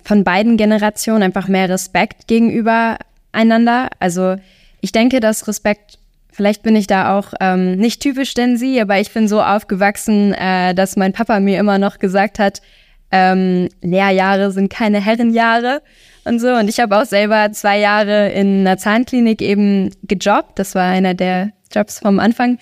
von 0.02 0.24
beiden 0.24 0.56
Generationen 0.56 1.22
einfach 1.22 1.48
mehr 1.48 1.68
Respekt 1.68 2.26
gegenüber 2.26 2.98
einander. 3.32 3.88
Also 3.98 4.36
ich 4.80 4.92
denke, 4.92 5.20
dass 5.20 5.48
Respekt, 5.48 5.98
vielleicht 6.30 6.62
bin 6.62 6.76
ich 6.76 6.86
da 6.86 7.18
auch 7.18 7.34
ähm, 7.40 7.76
nicht 7.76 8.00
typisch 8.00 8.34
denn 8.34 8.56
sie, 8.56 8.80
aber 8.80 9.00
ich 9.00 9.12
bin 9.12 9.28
so 9.28 9.42
aufgewachsen, 9.42 10.34
äh, 10.34 10.74
dass 10.74 10.96
mein 10.96 11.12
Papa 11.12 11.40
mir 11.40 11.58
immer 11.58 11.78
noch 11.78 11.98
gesagt 11.98 12.38
hat, 12.38 12.62
ähm, 13.10 13.68
Lehrjahre 13.82 14.52
sind 14.52 14.70
keine 14.70 15.00
Herrenjahre 15.00 15.82
und 16.24 16.38
so. 16.40 16.48
Und 16.48 16.68
ich 16.68 16.80
habe 16.80 16.98
auch 16.98 17.04
selber 17.04 17.52
zwei 17.52 17.78
Jahre 17.78 18.30
in 18.30 18.60
einer 18.60 18.78
Zahnklinik 18.78 19.42
eben 19.42 19.90
gejobbt. 20.02 20.58
Das 20.58 20.74
war 20.74 20.84
einer 20.84 21.14
der 21.14 21.52
Jobs 21.72 22.00
vom 22.00 22.18
Anfang. 22.18 22.58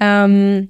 Ähm, 0.00 0.68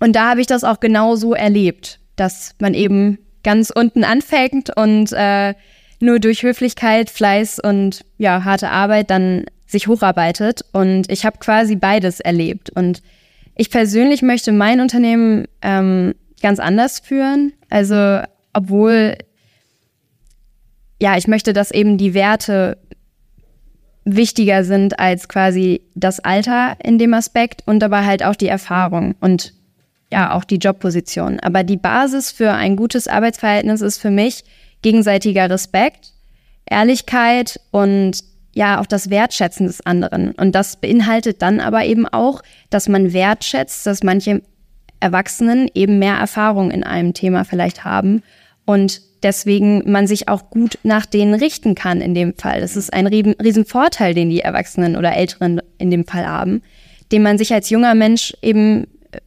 und 0.00 0.14
da 0.14 0.30
habe 0.30 0.40
ich 0.40 0.46
das 0.46 0.64
auch 0.64 0.80
genau 0.80 1.16
so 1.16 1.34
erlebt, 1.34 2.00
dass 2.16 2.54
man 2.60 2.74
eben 2.74 3.18
ganz 3.42 3.70
unten 3.70 4.04
anfängt 4.04 4.76
und 4.76 5.12
äh, 5.12 5.54
nur 6.00 6.18
durch 6.18 6.42
Höflichkeit, 6.42 7.10
Fleiß 7.10 7.60
und 7.60 8.04
ja, 8.18 8.44
harte 8.44 8.70
Arbeit 8.70 9.10
dann 9.10 9.46
sich 9.66 9.88
hocharbeitet. 9.88 10.64
Und 10.72 11.10
ich 11.10 11.24
habe 11.24 11.38
quasi 11.38 11.76
beides 11.76 12.20
erlebt. 12.20 12.70
Und 12.70 13.02
ich 13.54 13.70
persönlich 13.70 14.22
möchte 14.22 14.52
mein 14.52 14.80
Unternehmen 14.80 15.46
ähm, 15.62 16.14
ganz 16.42 16.58
anders 16.58 17.00
führen. 17.00 17.52
Also, 17.70 18.20
obwohl, 18.52 19.16
ja, 21.00 21.16
ich 21.16 21.28
möchte, 21.28 21.52
dass 21.52 21.70
eben 21.70 21.98
die 21.98 22.14
Werte 22.14 22.78
wichtiger 24.04 24.64
sind 24.64 24.98
als 24.98 25.28
quasi 25.28 25.82
das 25.94 26.20
Alter 26.20 26.76
in 26.82 26.98
dem 26.98 27.12
Aspekt 27.12 27.62
und 27.66 27.82
aber 27.82 28.06
halt 28.06 28.22
auch 28.24 28.36
die 28.36 28.48
Erfahrung 28.48 29.14
und 29.20 29.52
ja, 30.12 30.32
auch 30.32 30.44
die 30.44 30.58
Jobposition. 30.58 31.40
Aber 31.40 31.64
die 31.64 31.76
Basis 31.76 32.30
für 32.30 32.52
ein 32.52 32.76
gutes 32.76 33.08
Arbeitsverhältnis 33.08 33.80
ist 33.80 33.98
für 33.98 34.12
mich 34.12 34.44
gegenseitiger 34.82 35.50
Respekt, 35.50 36.12
Ehrlichkeit 36.64 37.60
und 37.72 38.22
ja, 38.54 38.80
auch 38.80 38.86
das 38.86 39.10
Wertschätzen 39.10 39.66
des 39.66 39.84
anderen. 39.84 40.30
Und 40.32 40.54
das 40.54 40.76
beinhaltet 40.76 41.42
dann 41.42 41.60
aber 41.60 41.84
eben 41.84 42.06
auch, 42.06 42.42
dass 42.70 42.88
man 42.88 43.12
wertschätzt, 43.12 43.84
dass 43.86 44.04
manche 44.04 44.40
Erwachsenen 45.00 45.68
eben 45.74 45.98
mehr 45.98 46.14
Erfahrung 46.14 46.70
in 46.70 46.84
einem 46.84 47.12
Thema 47.12 47.44
vielleicht 47.44 47.84
haben 47.84 48.22
und 48.66 49.00
deswegen 49.22 49.90
man 49.90 50.06
sich 50.06 50.28
auch 50.28 50.50
gut 50.50 50.78
nach 50.82 51.06
denen 51.06 51.34
richten 51.34 51.74
kann 51.74 52.00
in 52.00 52.14
dem 52.14 52.34
Fall. 52.36 52.60
Das 52.60 52.76
ist 52.76 52.92
ein 52.92 53.06
riesen, 53.06 53.34
riesen 53.42 53.64
Vorteil, 53.64 54.12
den 54.12 54.28
die 54.28 54.40
Erwachsenen 54.40 54.96
oder 54.96 55.16
Älteren 55.16 55.62
in 55.78 55.90
dem 55.90 56.06
Fall 56.06 56.26
haben, 56.26 56.62
den 57.12 57.22
man 57.22 57.38
sich 57.38 57.54
als 57.54 57.70
junger 57.70 57.94
Mensch 57.94 58.36
eben 58.42 58.84
äh, 59.12 59.20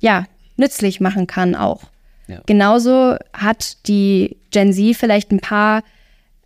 ja 0.00 0.24
nützlich 0.56 1.00
machen 1.00 1.26
kann 1.26 1.54
auch. 1.54 1.82
Ja. 2.26 2.40
Genauso 2.46 3.16
hat 3.32 3.86
die 3.86 4.38
Gen 4.50 4.72
Z 4.72 4.96
vielleicht 4.96 5.30
ein 5.30 5.40
paar 5.40 5.84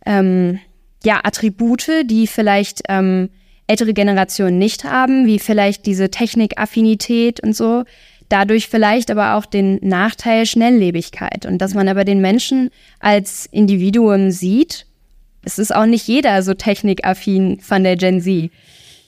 ähm, 0.05 0.59
ja, 1.03 1.21
Attribute, 1.23 1.89
die 2.05 2.27
vielleicht 2.27 2.83
ähm, 2.89 3.29
ältere 3.67 3.93
Generationen 3.93 4.59
nicht 4.59 4.83
haben, 4.83 5.25
wie 5.25 5.39
vielleicht 5.39 5.85
diese 5.85 6.11
Technikaffinität 6.11 7.39
und 7.41 7.55
so. 7.55 7.85
Dadurch 8.31 8.69
vielleicht 8.69 9.11
aber 9.11 9.35
auch 9.35 9.45
den 9.45 9.77
Nachteil 9.81 10.45
Schnelllebigkeit 10.45 11.45
und 11.45 11.57
dass 11.57 11.73
man 11.73 11.89
aber 11.89 12.05
den 12.05 12.21
Menschen 12.21 12.69
als 13.01 13.45
Individuum 13.45 14.31
sieht. 14.31 14.85
Es 15.43 15.59
ist 15.59 15.75
auch 15.75 15.85
nicht 15.85 16.07
jeder 16.07 16.41
so 16.41 16.53
technikaffin 16.53 17.59
von 17.59 17.83
der 17.83 17.97
Gen 17.97 18.21
Z. 18.21 18.49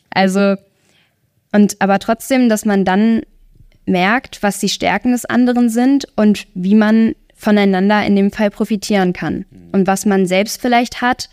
Also, 0.09 0.55
und 1.53 1.77
aber 1.79 1.99
trotzdem, 1.99 2.49
dass 2.49 2.65
man 2.65 2.83
dann 2.83 3.21
merkt, 3.85 4.43
was 4.43 4.59
die 4.59 4.67
Stärken 4.67 5.13
des 5.13 5.23
anderen 5.23 5.69
sind 5.69 6.05
und 6.17 6.45
wie 6.53 6.75
man 6.75 7.15
voneinander 7.33 8.05
in 8.05 8.17
dem 8.17 8.29
Fall 8.29 8.49
profitieren 8.49 9.13
kann. 9.13 9.45
Und 9.71 9.87
was 9.87 10.05
man 10.05 10.25
selbst 10.25 10.59
vielleicht 10.59 11.01
hat, 11.01 11.29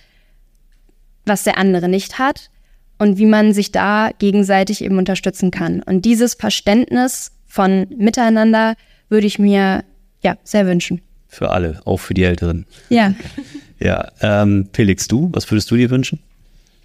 was 1.26 1.42
der 1.42 1.58
andere 1.58 1.88
nicht 1.88 2.20
hat 2.20 2.50
und 2.98 3.18
wie 3.18 3.26
man 3.26 3.52
sich 3.52 3.72
da 3.72 4.10
gegenseitig 4.20 4.84
eben 4.84 4.96
unterstützen 4.96 5.50
kann. 5.50 5.82
Und 5.82 6.04
dieses 6.04 6.34
Verständnis 6.34 7.32
von 7.50 7.86
Miteinander 7.98 8.76
würde 9.08 9.26
ich 9.26 9.38
mir 9.38 9.84
ja 10.22 10.36
sehr 10.44 10.66
wünschen. 10.66 11.02
Für 11.28 11.50
alle, 11.50 11.80
auch 11.84 11.98
für 11.98 12.14
die 12.14 12.22
Älteren. 12.22 12.64
Ja. 12.88 13.14
ja, 13.80 14.08
ähm, 14.20 14.68
Felix, 14.72 15.08
du, 15.08 15.30
was 15.32 15.50
würdest 15.50 15.70
du 15.70 15.76
dir 15.76 15.90
wünschen? 15.90 16.20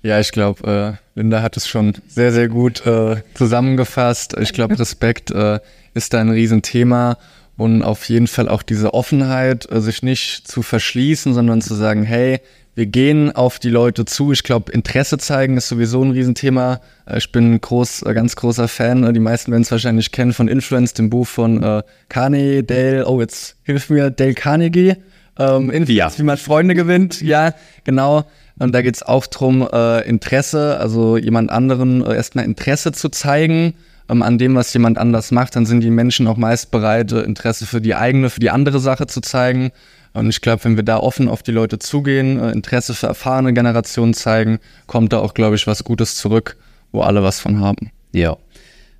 Ja, 0.02 0.20
ich 0.20 0.32
glaube, 0.32 1.00
äh, 1.16 1.20
Linda 1.20 1.42
hat 1.42 1.56
es 1.56 1.68
schon 1.68 1.94
sehr, 2.08 2.32
sehr 2.32 2.48
gut 2.48 2.86
äh, 2.86 3.18
zusammengefasst. 3.36 4.36
Ich 4.40 4.54
glaube, 4.54 4.78
Respekt 4.80 5.32
äh, 5.32 5.60
ist 5.94 6.14
da 6.14 6.22
ein 6.22 6.30
Riesenthema 6.30 7.18
und 7.58 7.84
auf 7.84 8.10
jeden 8.10 8.28
Fall 8.28 8.50
auch 8.50 8.64
diese 8.64 8.94
Offenheit, 8.94 9.70
äh, 9.72 9.82
sich 9.82 10.04
nicht 10.04 10.48
zu 10.48 10.62
verschließen, 10.62 11.34
sondern 11.34 11.62
zu 11.62 11.74
sagen, 11.74 12.04
hey, 12.04 12.42
wir 12.76 12.88
gehen 12.88 13.34
auf 13.34 13.58
die 13.58 13.70
Leute 13.70 14.04
zu. 14.04 14.34
Ich 14.34 14.44
glaube, 14.44 14.72
Interesse 14.74 15.18
zeigen 15.18 15.56
ist 15.56 15.70
sowieso 15.70 16.04
ein 16.04 16.12
Riesenthema. 16.12 16.82
Äh, 17.06 17.20
ich 17.20 17.32
bin 17.32 17.60
groß, 17.60 18.04
äh, 18.04 18.14
ganz 18.14 18.36
großer 18.36 18.68
Fan. 18.68 19.14
Die 19.14 19.20
meisten 19.20 19.52
werden 19.52 19.64
es 19.64 19.72
wahrscheinlich 19.72 20.12
kennen 20.12 20.34
von 20.34 20.50
Influence, 20.50 20.94
dem 20.94 21.10
Buch 21.10 21.28
von 21.28 21.64
äh, 21.64 21.84
Carnegie, 22.10 22.64
Dale, 22.64 23.08
oh, 23.08 23.22
jetzt 23.22 23.56
hilf 23.64 23.90
mir, 23.90 24.12
Dale 24.12 24.34
Carnegie. 24.34 24.96
Ähm, 25.38 25.70
Influence, 25.70 25.90
ja. 25.90 26.12
wie 26.18 26.24
man 26.24 26.38
Freunde 26.38 26.76
gewinnt. 26.76 27.22
Ja, 27.22 27.54
genau. 27.86 28.26
Und 28.58 28.74
da 28.74 28.82
geht 28.82 28.96
es 28.96 29.04
auch 29.04 29.28
drum, 29.28 29.68
äh, 29.72 30.08
Interesse, 30.08 30.78
also 30.78 31.18
jemand 31.18 31.50
anderen 31.52 32.06
äh, 32.06 32.16
erstmal 32.16 32.46
Interesse 32.46 32.92
zu 32.92 33.10
zeigen 33.10 33.76
ähm, 34.10 34.22
an 34.22 34.38
dem, 34.38 34.56
was 34.56 34.74
jemand 34.74 34.98
anders 34.98 35.32
macht. 35.32 35.56
Dann 35.56 35.66
sind 35.66 35.82
die 35.82 35.90
Menschen 35.90 36.28
auch 36.28 36.38
meist 36.38 36.72
bereit, 36.72 37.12
äh, 37.12 37.22
Interesse 37.22 37.66
für 37.66 37.82
die 37.82 37.96
eigene, 37.96 38.30
für 38.30 38.40
die 38.40 38.50
andere 38.50 38.80
Sache 38.80 39.08
zu 39.08 39.22
zeigen. 39.22 39.72
Und 40.14 40.30
ich 40.30 40.42
glaube, 40.42 40.64
wenn 40.64 40.78
wir 40.78 40.84
da 40.84 40.98
offen 40.98 41.28
auf 41.28 41.44
die 41.44 41.52
Leute 41.52 41.78
zugehen, 41.80 42.40
äh, 42.40 42.52
Interesse 42.52 42.94
für 42.94 43.08
erfahrene 43.08 43.54
Generationen 43.54 44.14
zeigen, 44.14 44.60
kommt 44.88 45.14
da 45.14 45.20
auch, 45.20 45.34
glaube 45.34 45.56
ich, 45.56 45.68
was 45.68 45.84
Gutes 45.84 46.16
zurück, 46.16 46.58
wo 46.92 47.02
alle 47.02 47.24
was 47.24 47.40
von 47.40 47.60
haben. 47.60 47.92
Ja. 48.14 48.38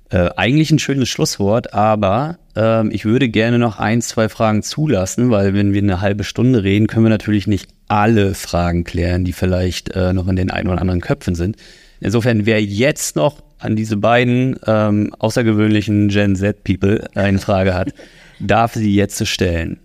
Äh, 0.08 0.30
eigentlich 0.36 0.70
ein 0.70 0.78
schönes 0.78 1.08
Schlusswort, 1.08 1.74
aber 1.74 2.38
ähm, 2.54 2.90
ich 2.92 3.04
würde 3.04 3.28
gerne 3.28 3.58
noch 3.58 3.80
ein, 3.80 4.02
zwei 4.02 4.28
Fragen 4.28 4.62
zulassen, 4.62 5.30
weil 5.30 5.52
wenn 5.52 5.72
wir 5.72 5.82
eine 5.82 6.00
halbe 6.00 6.22
Stunde 6.22 6.62
reden, 6.62 6.86
können 6.86 7.06
wir 7.06 7.10
natürlich 7.10 7.48
nicht 7.48 7.68
alle 7.88 8.34
Fragen 8.34 8.84
klären, 8.84 9.24
die 9.24 9.32
vielleicht 9.32 9.96
äh, 9.96 10.12
noch 10.12 10.28
in 10.28 10.36
den 10.36 10.50
ein 10.50 10.68
oder 10.68 10.80
anderen 10.80 11.00
Köpfen 11.00 11.34
sind. 11.34 11.56
Insofern, 11.98 12.46
wer 12.46 12.62
jetzt 12.62 13.16
noch 13.16 13.42
an 13.58 13.76
diese 13.76 13.96
beiden 13.96 14.56
ähm, 14.66 15.14
außergewöhnlichen 15.18 16.08
Gen 16.08 16.36
Z-People 16.36 17.08
eine 17.14 17.38
Frage 17.38 17.74
hat, 17.74 17.94
darf 18.40 18.74
sie 18.74 18.94
jetzt 18.94 19.26
stellen. 19.26 19.78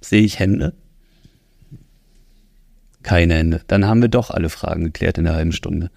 Sehe 0.00 0.22
ich 0.22 0.38
Hände? 0.38 0.74
Keine 3.02 3.34
Hände. 3.34 3.60
Dann 3.66 3.86
haben 3.86 4.00
wir 4.00 4.08
doch 4.08 4.30
alle 4.30 4.48
Fragen 4.48 4.84
geklärt 4.84 5.18
in 5.18 5.26
einer 5.26 5.36
halben 5.36 5.52
Stunde. 5.52 5.90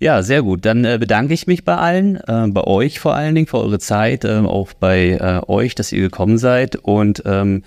Ja, 0.00 0.22
sehr 0.22 0.42
gut. 0.42 0.64
Dann 0.64 0.84
äh, 0.84 0.98
bedanke 1.00 1.32
ich 1.32 1.46
mich 1.46 1.64
bei 1.64 1.76
allen, 1.76 2.16
äh, 2.16 2.46
bei 2.48 2.64
euch 2.64 2.98
vor 2.98 3.14
allen 3.14 3.34
Dingen 3.34 3.46
für 3.46 3.58
eure 3.58 3.78
Zeit, 3.78 4.24
äh, 4.24 4.38
auch 4.38 4.72
bei 4.72 5.12
äh, 5.12 5.40
euch, 5.50 5.74
dass 5.74 5.92
ihr 5.92 6.02
gekommen 6.02 6.36
seid. 6.36 6.76
Und 6.76 7.22
ähm, 7.24 7.62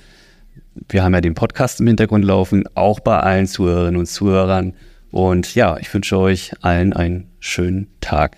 wir 0.90 1.04
haben 1.04 1.13
ja 1.13 1.22
den 1.22 1.34
Podcast 1.34 1.80
im 1.80 1.88
Hintergrund 1.88 2.26
laufen, 2.26 2.66
auch 2.76 3.00
bei 3.00 3.18
allen 3.18 3.48
Zuhörerinnen 3.48 4.00
und 4.00 4.06
Zuhörern. 4.06 4.74
Und 5.10 5.56
ja, 5.56 5.78
ich 5.78 5.92
wünsche 5.94 6.18
euch 6.20 6.52
allen 6.62 6.94
einen 6.94 7.30
schönen 7.40 7.88
Tag. 8.02 8.38